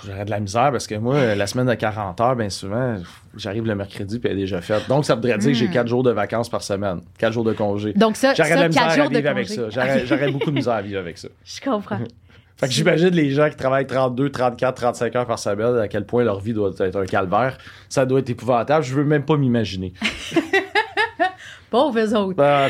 [0.05, 2.95] J'aurais de la misère parce que moi, la semaine de 40 heures, bien souvent,
[3.35, 4.87] j'arrive le mercredi puis elle est déjà faite.
[4.87, 5.73] Donc, ça voudrait dire que j'ai Hmm.
[5.73, 7.93] 4 jours de vacances par semaine, 4 jours de congé.
[7.93, 9.69] Donc ça, J'aurais de la misère à vivre avec ça.
[10.05, 11.27] J'aurais beaucoup de misère à vivre avec ça.
[11.45, 11.99] Je comprends.
[12.57, 16.05] Fait que j'imagine les gens qui travaillent 32, 34, 35 heures par semaine, à quel
[16.05, 17.57] point leur vie doit être un calvaire.
[17.89, 18.85] Ça doit être épouvantable.
[18.85, 19.93] Je veux même pas m'imaginer.
[21.71, 22.35] Pauvres autres.
[22.35, 22.69] Ben,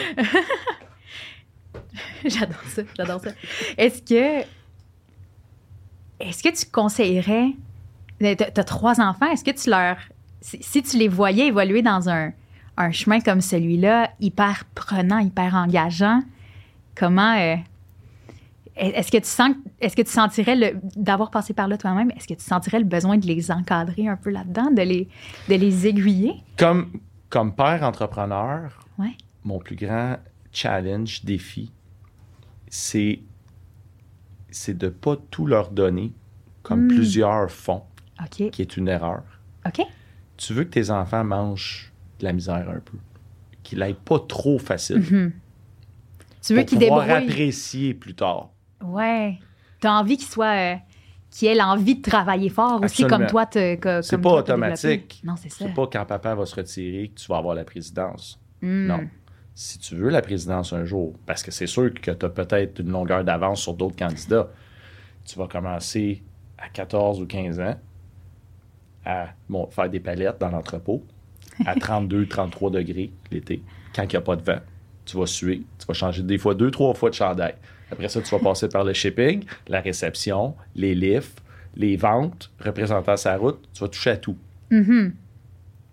[2.24, 3.32] J'adore ça, j'adore ça.
[3.78, 4.46] Est-ce que
[6.28, 7.52] est-ce que tu conseillerais
[8.20, 9.98] t'as t'as trois enfants, est-ce que tu leur
[10.42, 12.32] si, si tu les voyais évoluer dans un,
[12.78, 16.22] un chemin comme celui-là, hyper prenant, hyper engageant,
[16.96, 17.56] comment euh,
[18.76, 22.28] est-ce que tu sens est-ce que tu sentirais le d'avoir passé par là toi-même, est-ce
[22.28, 25.08] que tu sentirais le besoin de les encadrer un peu là-dedans, de les
[25.50, 26.34] de les aiguiller?
[26.58, 26.92] Comme,
[27.30, 29.16] comme père entrepreneur, Ouais.
[29.44, 30.18] mon plus grand
[30.54, 31.72] challenge, défi,
[32.70, 33.20] c'est
[34.52, 36.14] c'est de pas tout leur donner
[36.64, 36.88] comme Hmm.
[36.90, 37.84] plusieurs font,
[38.52, 39.24] qui est une erreur.
[39.66, 39.82] OK.
[40.38, 42.98] Tu veux que tes enfants mangent de la misère un peu,
[43.64, 45.00] qu'ils n'aillent pas trop facile.
[45.00, 45.32] Mhm.
[46.44, 48.50] Tu veux qu'ils débrouillent apprécier plus tard.
[48.84, 49.40] Ouais.
[49.80, 50.76] T'as envie qu'il soit.
[50.76, 50.76] euh,
[51.44, 53.46] ait l'envie de travailler fort aussi, comme toi.
[53.46, 55.22] te- que- C'est pas automatique.
[55.24, 55.66] Non, c'est ça.
[55.66, 58.40] C'est pas quand papa va se retirer que tu vas avoir la présidence.
[58.62, 58.88] Hmm.
[58.88, 59.00] Non.
[59.54, 62.80] Si tu veux la présidence un jour, parce que c'est sûr que tu as peut-être
[62.80, 64.50] une longueur d'avance sur d'autres candidats,
[65.26, 66.24] tu vas commencer
[66.58, 67.76] à 14 ou 15 ans
[69.06, 71.04] à bon, faire des palettes dans l'entrepôt
[71.66, 73.62] à 32, 33 degrés l'été,
[73.96, 74.60] quand il n'y a pas de vent.
[75.06, 77.56] Tu vas suer, tu vas changer des fois deux, trois fois de chandail.
[77.92, 81.42] Après ça, tu vas passer par le shipping, la réception, les lifts,
[81.76, 84.38] les ventes, représentant sa route, tu vas toucher à tout.
[84.70, 85.14] Mhm.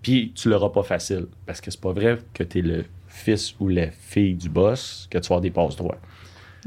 [0.02, 1.26] Puis tu l'auras pas facile.
[1.46, 2.84] Parce que c'est pas vrai que tu es le
[3.18, 5.98] fils ou la fille du boss que tu vas avoir des passes droits.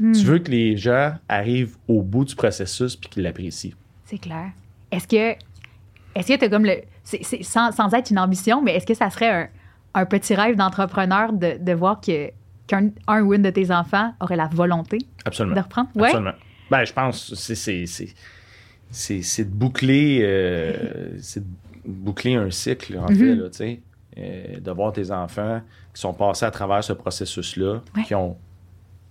[0.00, 0.12] Hmm.
[0.12, 3.72] Tu veux que les gens arrivent au bout du processus puis qu'ils l'apprécient.
[4.06, 4.50] C'est clair.
[4.90, 5.36] Est-ce que.
[6.14, 6.76] Est-ce que t'as comme le.
[7.04, 9.48] c'est- c'est- sans, sans être une ambition, mais est-ce que ça serait un,
[9.94, 12.30] un petit rêve d'entrepreneur de, de voir que,
[12.66, 15.56] qu'un un ou une de tes enfants aurait la volonté Absolument.
[15.56, 15.88] de reprendre?
[15.94, 16.08] Ouais.
[16.08, 16.34] Absolument.
[16.70, 18.08] Ben, je pense que c'est, c'est, c'est,
[18.90, 21.46] c'est, c'est de boucler euh, c'est de
[21.86, 23.16] boucler un cycle, en Mhm.
[23.18, 23.80] fait, là, tu sais.
[24.18, 25.62] Euh, de voir tes enfants
[25.94, 28.02] qui sont passés à travers ce processus-là, Ouais.
[28.02, 28.36] qui ont,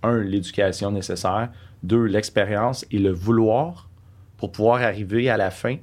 [0.04, 1.48] un, l'éducation nécessaire,
[1.82, 3.88] deux, l'expérience et le vouloir
[4.36, 5.76] pour pouvoir arriver à la fin,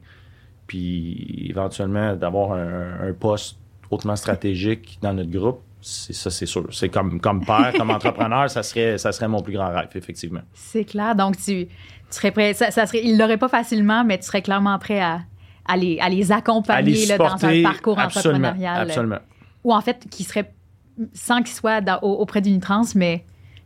[0.67, 3.57] puis éventuellement d'avoir un, un poste
[3.89, 5.61] hautement stratégique dans notre groupe.
[5.81, 6.67] C'est ça, c'est sûr.
[6.71, 10.41] C'est comme, comme père, comme entrepreneur, ça serait, ça serait mon plus grand rêve, effectivement.
[10.53, 11.15] C'est clair.
[11.15, 11.71] Donc, tu, tu
[12.09, 12.53] serais prêt.
[12.53, 15.21] Ça, ça serait, ils l'auraient pas facilement, mais tu serais clairement prêt à,
[15.69, 18.81] à, les, à les À accompagner là, dans un parcours absolument, entrepreneurial.
[18.81, 19.19] Absolument.
[19.63, 20.51] Ou en fait, qui serait,
[21.13, 23.23] sans qu'ils soient dans- auprès d'une trans, mais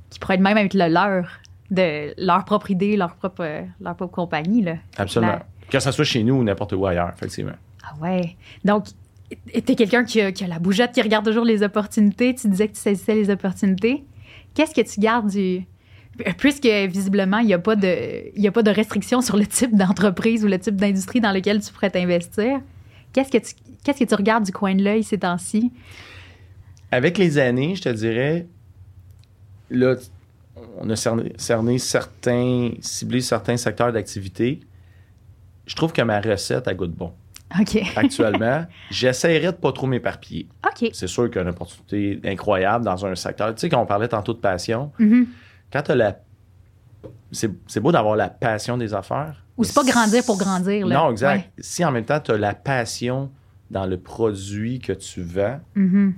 [0.10, 1.26] qui pourrait même être le leur,
[1.72, 4.62] de leur propre idée, leur propre, euh, leur propre compagnie.
[4.62, 4.76] Là.
[4.98, 5.40] Absolument.
[5.70, 7.58] Que ce soit chez nous ou n'importe où ailleurs, effectivement.
[7.84, 8.36] Ah ouais.
[8.64, 8.86] Donc,
[9.52, 12.36] t'es quelqu'un qui a, qui a la bougeotte, qui regarde toujours les opportunités.
[12.36, 14.04] Tu disais que tu saisissais les opportunités.
[14.54, 15.66] Qu'est-ce que tu gardes du...
[16.38, 19.48] Puisque visiblement, il n'y a, pas de- il y a pas de restriction sur le
[19.48, 22.60] type d'entreprise ou le type d'industrie dans lequel tu pourrais t'investir,
[23.14, 25.72] qu'est-ce que, tu, qu'est-ce que tu regardes du coin de l'œil ces temps-ci?
[26.92, 28.46] Avec les années, je te dirais,
[29.72, 29.96] là,
[30.78, 34.60] on a cerné, cerné certains, ciblé certains secteurs d'activité.
[35.66, 37.12] Je trouve que ma recette a goût bon.
[37.60, 37.78] OK.
[37.96, 40.48] Actuellement, j'essaierais de pas trop m'éparpiller.
[40.66, 40.90] OK.
[40.94, 43.54] C'est sûr qu'il y a une opportunité incroyable dans un secteur.
[43.56, 45.28] Tu sais, quand on parlait tantôt de passion, Mhm.
[45.74, 46.20] Quand tu as la.
[47.32, 49.44] C'est c'est beau d'avoir la passion des affaires.
[49.58, 50.88] Ou c'est pas grandir pour grandir.
[50.88, 50.96] Là.
[50.96, 51.38] Non, exact.
[51.38, 51.52] Ouais.
[51.60, 53.32] Si en même temps, tu as la passion
[53.72, 56.14] dans le produit que tu vends, Mhm.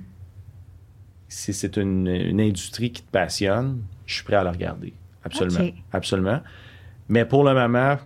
[1.28, 4.92] si c'est une, une industrie qui te passionne, je suis prêt à la regarder.
[5.24, 5.70] Absolument.
[5.92, 6.40] Absolument.
[7.08, 7.96] Mais pour le moment,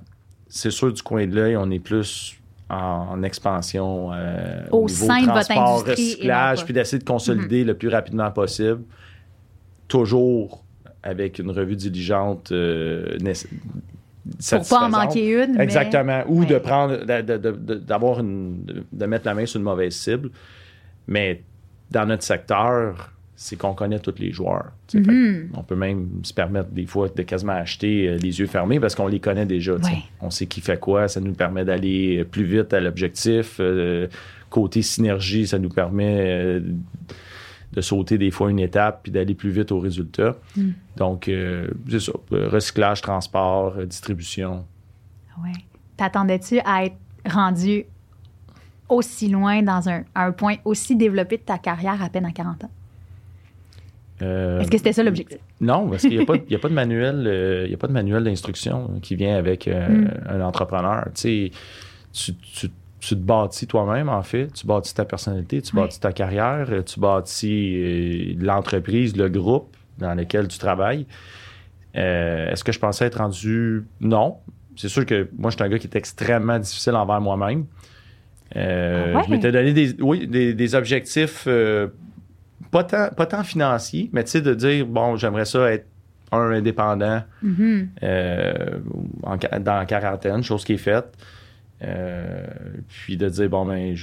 [0.49, 2.37] c'est sûr, du coin de l'œil, on est plus
[2.71, 7.65] en, expansion euh, Au niveau sein de votre transport, industrie recyclage, puis d'essayer de consolider
[7.65, 8.83] le plus rapidement possible.
[9.89, 10.65] Toujours
[11.03, 13.17] avec une revue diligente euh,
[14.51, 15.55] Pour pas en manquer une.
[15.57, 16.23] mais- Exactement.
[16.29, 16.61] Ou de Ouais.
[16.61, 20.31] prendre, de- d'avoir une, de, mettre la main sur une mauvaise cible.
[21.09, 21.43] Mais
[21.91, 24.73] dans notre secteur, c'est qu'on connaît tous les joueurs.
[24.93, 25.49] Mhm.
[25.55, 28.95] On peut même se permettre des fois de quasiment acheter euh, les yeux fermés parce
[28.95, 29.73] qu'on les connaît déjà.
[29.77, 30.03] Ouais.
[30.21, 33.57] On sait qui fait quoi, ça nous permet d'aller plus vite à l'objectif.
[33.59, 34.07] Euh,
[34.51, 36.61] côté synergie, ça nous permet euh,
[37.73, 40.37] de sauter des fois une étape puis d'aller plus vite au résultat.
[40.57, 40.71] Mm.
[40.97, 42.13] Donc, euh, c'est ça.
[42.31, 44.65] Recyclage, transport, euh, distribution.
[45.43, 45.53] Ouais.
[45.97, 46.97] T'attendais-tu à être
[47.29, 47.85] rendu
[48.89, 52.33] aussi loin dans un, à un point aussi développé de ta carrière à peine à
[52.33, 52.71] 40 ans?
[54.23, 55.39] Euh, Est-ce que c'était ça l'objectif?
[55.61, 56.27] Non, parce qu'il n'y a, a
[56.59, 59.89] pas de manuel, euh, il y a pas de manuel d'instruction qui vient avec euh,
[59.89, 60.11] Mm.
[60.29, 61.05] un entrepreneur.
[61.15, 61.51] Tu, sais,
[62.13, 62.71] tu, tu-
[63.01, 64.49] tu te bâtis toi-même, en fait.
[64.53, 65.83] Tu bâtis ta personnalité, tu Oui.
[65.83, 71.07] bâtis ta carrière, euh, tu bâtis euh, l'entreprise, le groupe dans lequel tu travailles.
[71.97, 73.85] Euh, Est-ce que je pensais être rendu?
[74.01, 74.37] Non.
[74.77, 77.65] C'est sûr que moi, je suis un gars qui est extrêmement difficile envers moi-même.
[78.57, 79.25] Euh, Ah ouais?
[79.27, 81.47] Je m'étais donné des, oui, des, des objectifs
[82.71, 85.87] pas, tant, pas tant financiers, mais tu sais, de dire, bon, j'aimerais ça être
[86.33, 87.89] un indépendant Mhm.
[88.03, 88.79] euh,
[89.25, 91.07] en dans la quarantaine, chose qui est faite.
[91.83, 92.47] Euh,
[92.89, 93.97] puis de dire, bon, ben,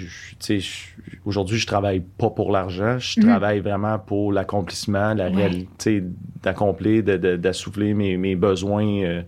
[1.25, 3.27] aujourd'hui, je travaille pas pour l'argent, je Mhm.
[3.27, 5.35] travaille vraiment pour l'accomplissement, la Ouais.
[5.35, 6.03] réalité,
[6.41, 9.21] d'accomplir, d'assouvir mes, mes besoins euh,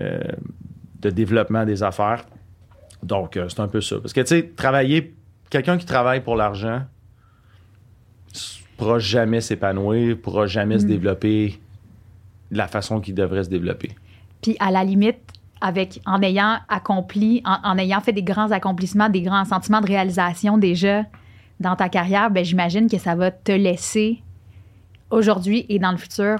[0.00, 0.20] euh,
[1.00, 2.24] de développement des affaires.
[3.02, 4.00] Donc, c'est un peu ça.
[4.00, 5.14] Parce que, tu sais, travailler,
[5.50, 6.82] quelqu'un qui travaille pour l'argent
[8.76, 10.90] pourra jamais s'épanouir, pourra jamais se Mhm.
[10.90, 11.60] développer
[12.50, 13.90] de la façon qu'il devrait se développer.
[14.40, 15.20] Puis à la limite,
[15.62, 19.86] avec, en ayant accompli, en, en ayant fait des grands accomplissements, des grands sentiments de
[19.86, 21.04] réalisation déjà
[21.60, 24.20] dans ta carrière, ben, j'imagine que ça va te laisser
[25.10, 26.38] aujourd'hui et dans le futur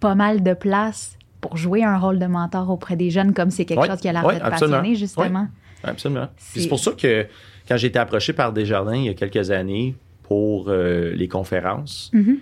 [0.00, 3.64] pas mal de place pour jouer un rôle de mentor auprès des jeunes comme c'est
[3.64, 4.78] quelque Oui, chose qui a l'air oui, de te absolument.
[4.78, 5.48] passionner justement.
[5.82, 6.28] Absolument.
[6.36, 7.26] C'est- pour ça que
[7.68, 12.10] quand j'ai été approché par Desjardins il y a quelques années pour euh, les conférences,
[12.14, 12.38] Mhm.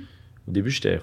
[0.48, 1.00] au début, j'étais.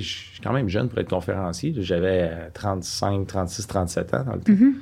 [0.00, 1.74] Je suis quand même jeune pour être conférencier.
[1.78, 4.52] J'avais euh, 35, 36, 37 ans dans le temps.
[4.52, 4.74] Mhm.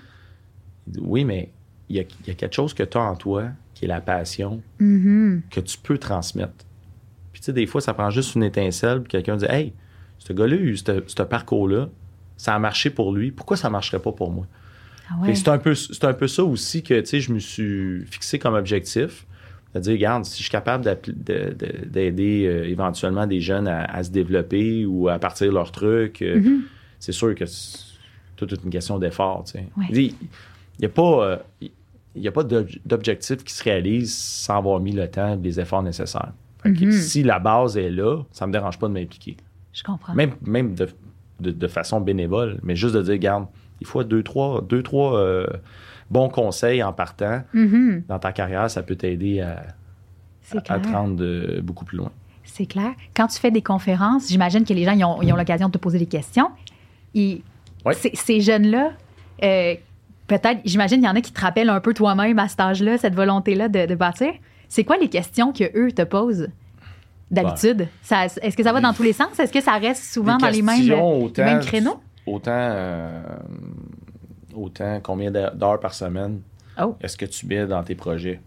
[0.86, 1.50] Dit, Oui, mais
[1.88, 3.88] il y a, il y a quelque chose que tu as en toi qui est
[3.88, 5.42] la passion Mhm.
[5.50, 6.64] que tu peux transmettre.
[7.32, 9.72] Puis tu sais, des fois, ça prend juste une étincelle, puis quelqu'un dit Hey,
[10.18, 11.88] ce gars-là, a eu ce parcours-là,
[12.36, 14.46] ça a marché pour lui, pourquoi ça marcherait pas pour moi?
[15.10, 15.34] Ah ouais.
[15.34, 18.38] C'est un, peu, c'est un peu ça aussi que tu sais, je me suis fixé
[18.38, 19.26] comme objectif.
[19.74, 23.84] De dire, regarde, si je suis capable de- de- d'aider euh, éventuellement des jeunes à,
[23.84, 26.62] à se développer ou à partir leur truc, euh, Mhm.
[26.98, 27.78] c'est sûr que c'est
[28.36, 29.44] toute une question d'effort.
[29.44, 29.66] tu sais.
[29.76, 29.86] Ouais.
[29.92, 30.14] Il
[30.80, 31.36] n'y a pas, euh,
[32.16, 35.60] il a pas d'ob- d'objectif qui se réalise sans avoir mis le temps et les
[35.60, 36.32] efforts nécessaires.
[36.62, 36.92] Fait que Mhm.
[36.92, 39.36] Si la base est là, ça me dérange pas de m'impliquer.
[39.72, 40.14] Je comprends.
[40.14, 40.88] Même, même de,
[41.38, 43.46] de- de façon bénévole, mais juste de dire, regarde,
[43.80, 45.16] il faut deux, trois, deux, trois
[46.10, 48.04] bons conseils en partant Mhm.
[48.08, 49.62] dans ta carrière, ça peut t'aider à,
[50.42, 50.82] C'est à clair.
[50.82, 52.10] te rendre euh, beaucoup plus loin.
[52.44, 52.92] C'est clair.
[53.14, 55.78] Quand tu fais des conférences, j'imagine que les gens ils ont, ont l'occasion de te
[55.78, 56.48] poser des questions.
[57.14, 57.42] Et
[58.14, 58.90] ces, jeunes-là,
[59.44, 59.74] euh,
[60.26, 62.98] peut-être, j'imagine qu'il y en a qui te rappellent un peu toi-même à cet âge-là,
[62.98, 64.32] cette volonté-là de, de bâtir.
[64.68, 66.48] C'est quoi les questions que eux te posent
[67.30, 67.86] d'habitude?
[68.02, 69.38] Ça- Est-ce que ça va dans tous les sens?
[69.38, 72.00] Est-ce que ça reste souvent dans les mêmes, questions les autant- mêmes créneaux?
[72.26, 73.22] Autant, euh,
[74.54, 76.40] autant combien d'heures par semaine
[76.80, 76.96] Oh.
[77.00, 78.40] est-ce que tu mets dans tes projets?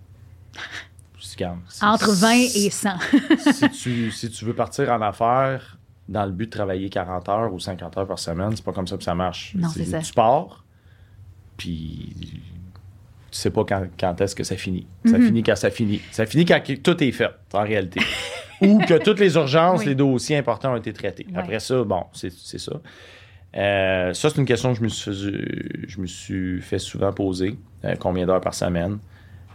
[1.20, 1.38] Si-
[1.82, 2.90] Entre 20 et 100.
[3.54, 5.78] si, tu, si tu veux partir en affaires
[6.10, 8.88] dans le but de travailler 40 heures ou 50 heures par semaine, c'est pas comme
[8.88, 9.54] ça que ça marche.
[9.56, 10.00] Non, c'est ça.
[10.00, 10.64] Tu pars,
[11.58, 12.14] puis
[13.32, 14.86] tu sais pas quand, quand est-ce que ça finit.
[15.06, 15.26] Ça Mhm.
[15.28, 16.02] finit quand ça finit.
[16.12, 18.02] Ça finit quand tout est fait, en réalité.
[18.62, 19.88] ou que toutes les urgences, Oui.
[19.88, 21.26] les dossiers importants ont été traités.
[21.32, 21.38] Ouais.
[21.40, 22.74] Après ça, bon, c'est c'est ça.
[23.56, 27.12] Euh, ça, c'est une question que je me suis, fait- je me suis fait souvent
[27.14, 27.56] poser.
[27.86, 28.98] Euh, combien d'heures par semaine?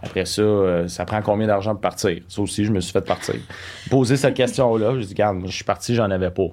[0.03, 2.21] Après ça, euh, ça prend combien d'argent pour partir?
[2.29, 3.35] Ça aussi, je me suis fait partir.
[3.91, 6.47] Poser cette question-là, je dis, regarde, moi, je suis parti, j'en avais pas.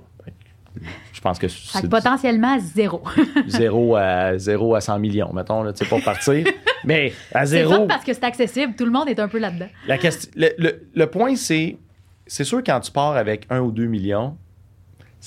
[1.14, 3.02] Je pense que Fait que c'est potentiellement zéro.
[3.48, 6.46] 0 à, 0 à 100 millions, mettons, là, tu sais, pour partir.
[6.84, 8.74] Mais à C'est zéro, fun parce que c'est accessible.
[8.76, 9.68] Tout le monde est un peu là-dedans.
[9.88, 11.78] la question, le, le- le point, c'est,
[12.28, 14.36] c'est sûr, quand tu pars avec 1 ou 2 millions,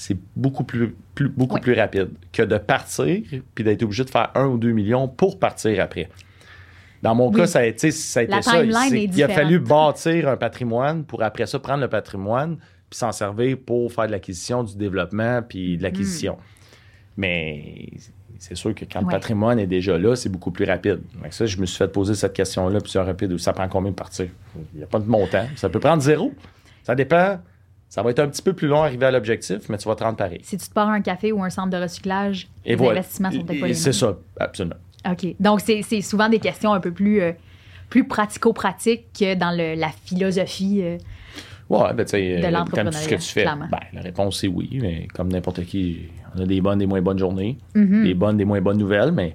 [0.00, 1.60] c'est beaucoup plus, plus- beaucoup Oui.
[1.60, 3.20] plus rapide que de partir
[3.54, 6.08] puis d'être obligé de faire 1 ou 2 millions pour partir après.
[7.02, 7.36] Dans mon Oui.
[7.36, 8.62] cas, ça a été, ça a été ça.
[8.64, 13.10] est il a fallu bâtir un patrimoine pour après ça prendre le patrimoine puis s'en
[13.10, 16.38] servir pour faire de l'acquisition, du développement puis de l'acquisition.
[17.16, 17.88] Mais
[18.38, 21.00] c'est sûr que quand le patrimoine est déjà là, c'est beaucoup plus rapide.
[21.24, 23.36] Que ça, je me suis fait poser cette question-là plusieurs rapides.
[23.38, 24.28] Ça prend combien de partir?
[24.74, 25.46] Il n'y a pas de montant.
[25.56, 26.32] Ça peut prendre zéro.
[26.84, 27.40] Ça dépend.
[27.88, 29.94] Ça va être un petit peu plus long à arriver à l'objectif, mais tu vas
[29.94, 30.40] te rendre pareil.
[30.42, 32.98] Si tu te pars un café ou un centre de recyclage, Et les voilà.
[33.00, 34.76] investissements sont peut-être pas les C'est ça, absolument.
[35.10, 35.34] OK.
[35.40, 37.32] Donc, c'est souvent des questions un peu plus, euh,
[37.88, 40.80] plus pratico-pratiques que dans le- la philosophie.
[40.82, 40.98] euh,
[41.70, 43.42] Ouais, ben, De l'entrepreneuriat, comme tout ce que tu fais.
[43.42, 43.68] clairement.
[43.70, 47.02] Ben, la réponse, c'est oui, mais comme n'importe qui, on a des bonnes, des moins
[47.02, 48.04] bonnes journées, Mhm.
[48.04, 49.34] des bonnes, des moins bonnes nouvelles, mais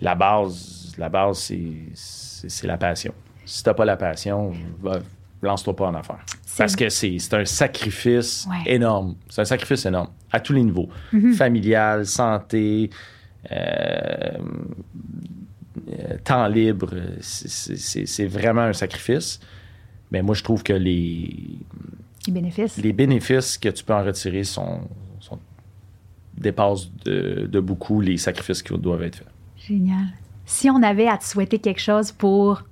[0.00, 1.52] la base, la base,
[1.94, 3.12] c'est la passion.
[3.44, 5.00] Si t'as pas la passion, va-
[5.42, 6.24] lance-toi pas en affaires.
[6.56, 9.16] Parce que c'est un sacrifice énorme.
[9.28, 10.88] C'est un sacrifice énorme à tous les niveaux.
[11.12, 11.32] Mm-hmm.
[11.34, 12.90] Familial, santé,
[13.50, 14.38] euh,
[15.88, 19.40] euh, temps libre, c'est vraiment un sacrifice.
[20.10, 21.58] Mais moi, je trouve que les,
[22.26, 24.80] les bénéfices, les bénéfices que tu peux en retirer sont,
[26.36, 29.28] dépassent de, beaucoup les sacrifices qui doivent être faits.
[29.56, 30.06] Génial.
[30.44, 32.64] Si on avait à te souhaiter quelque chose pour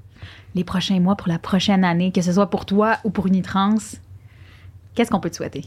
[0.55, 3.77] les prochains mois, pour la prochaine année, que ce soit pour toi ou pour Unitrans,
[4.95, 5.65] qu'est-ce qu'on peut te souhaiter?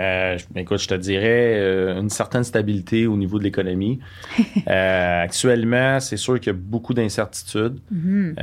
[0.00, 4.00] Euh, écoute, je te dirais euh, une certaine stabilité au niveau de l'économie.
[4.68, 7.80] Euh, actuellement, c'est sûr qu'il y a beaucoup d'incertitudes.
[7.92, 8.34] Mm-hmm.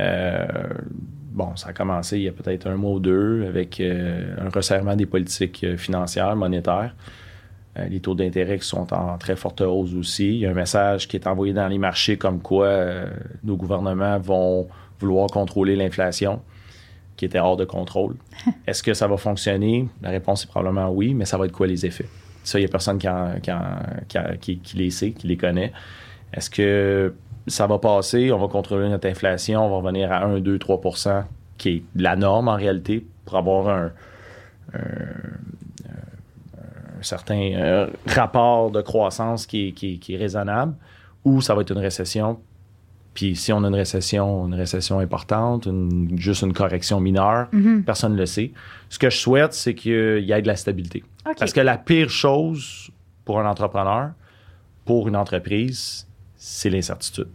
[1.32, 4.94] bon, ça a commencé il y a peut-être un mois ou deux avec un resserrement
[4.94, 6.94] des politiques financières, monétaires.
[7.88, 10.28] les taux d'intérêt qui sont en très forte hausse aussi.
[10.28, 12.84] Il y a un message qui est envoyé dans les marchés comme quoi
[13.44, 14.68] nos gouvernements vont
[15.00, 16.40] vouloir contrôler l'inflation
[17.16, 18.16] qui était hors de contrôle.
[18.66, 19.88] Est-ce que ça va fonctionner?
[20.02, 22.08] La réponse est probablement oui, mais ça va être quoi les effets?
[22.44, 25.72] Ça, il n'y a personne qui, les sait, qui les connaît.
[26.32, 27.14] Est-ce que
[27.46, 28.32] ça va passer?
[28.32, 31.24] On va contrôler notre inflation, on va revenir à 1, 2, 3%
[31.58, 33.90] qui est la norme en réalité pour avoir un,
[37.00, 40.74] certain euh, rapport de croissance qui est raisonnable,
[41.24, 42.38] ou ça va être une récession
[43.18, 45.68] puis si on a une récession, une récession importante,
[46.14, 47.82] juste une correction mineure, mhm.
[47.82, 48.52] personne ne le sait.
[48.90, 51.02] Ce que je souhaite, c'est qu'il y ait de la stabilité.
[51.36, 52.92] Parce que la pire chose
[53.24, 54.12] pour un entrepreneur,
[54.84, 56.06] pour une entreprise,
[56.36, 57.26] c'est l'incertitude.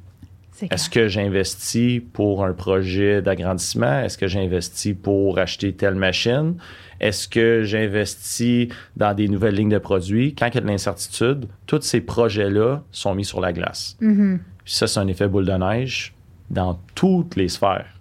[0.72, 4.00] Est-ce que j'investis pour un projet d'agrandissement?
[4.00, 6.56] Est-ce que j'investis pour acheter telle machine?
[7.02, 10.34] Est-ce que j'investis dans des nouvelles lignes de produits?
[10.34, 13.98] Quand il y a de l'incertitude, tous ces projets-là sont mis sur la glace.
[14.00, 14.40] Mhm.
[14.64, 16.14] Puis ça, c'est un effet boule de neige
[16.50, 18.00] dans toutes les sphères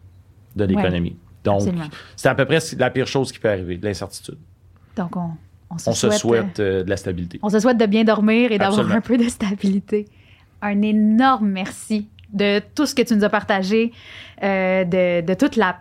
[0.56, 1.16] de l'économie.
[1.44, 1.62] Donc,
[2.16, 4.38] c'est à peu près la pire chose qui peut arriver, l'incertitude.
[4.96, 5.30] Donc, on,
[5.70, 7.40] on, se, souhaite, euh, euh, de la stabilité.
[7.42, 10.06] On se souhaite de bien dormir et d'avoir un peu de stabilité.
[10.60, 13.92] Un énorme merci de tout ce que tu nous as partagé,
[14.42, 15.78] euh, de, de toute la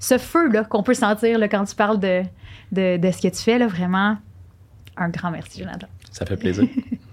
[0.00, 2.22] ce feu là qu'on peut sentir là, quand tu parles de,
[2.70, 4.16] de, de, ce que tu fais là, vraiment
[4.96, 5.88] un grand merci Jonathan.
[6.12, 6.68] Ça fait plaisir.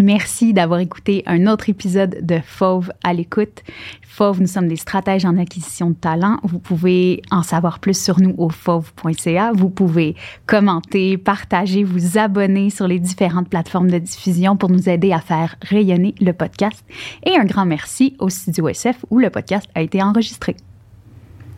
[0.00, 3.62] Merci d'avoir écouté un autre épisode de Fauve à l'écoute.
[4.02, 6.38] Fauve, nous sommes des stratèges en acquisition de talent.
[6.42, 9.52] Vous pouvez en savoir plus sur nous au fauve.ca.
[9.52, 10.14] Vous pouvez
[10.46, 15.56] commenter, partager, vous abonner sur les différentes plateformes de diffusion pour nous aider à faire
[15.62, 16.84] rayonner le podcast.
[17.24, 20.56] Et un grand merci au Studio SF où le podcast a été enregistré.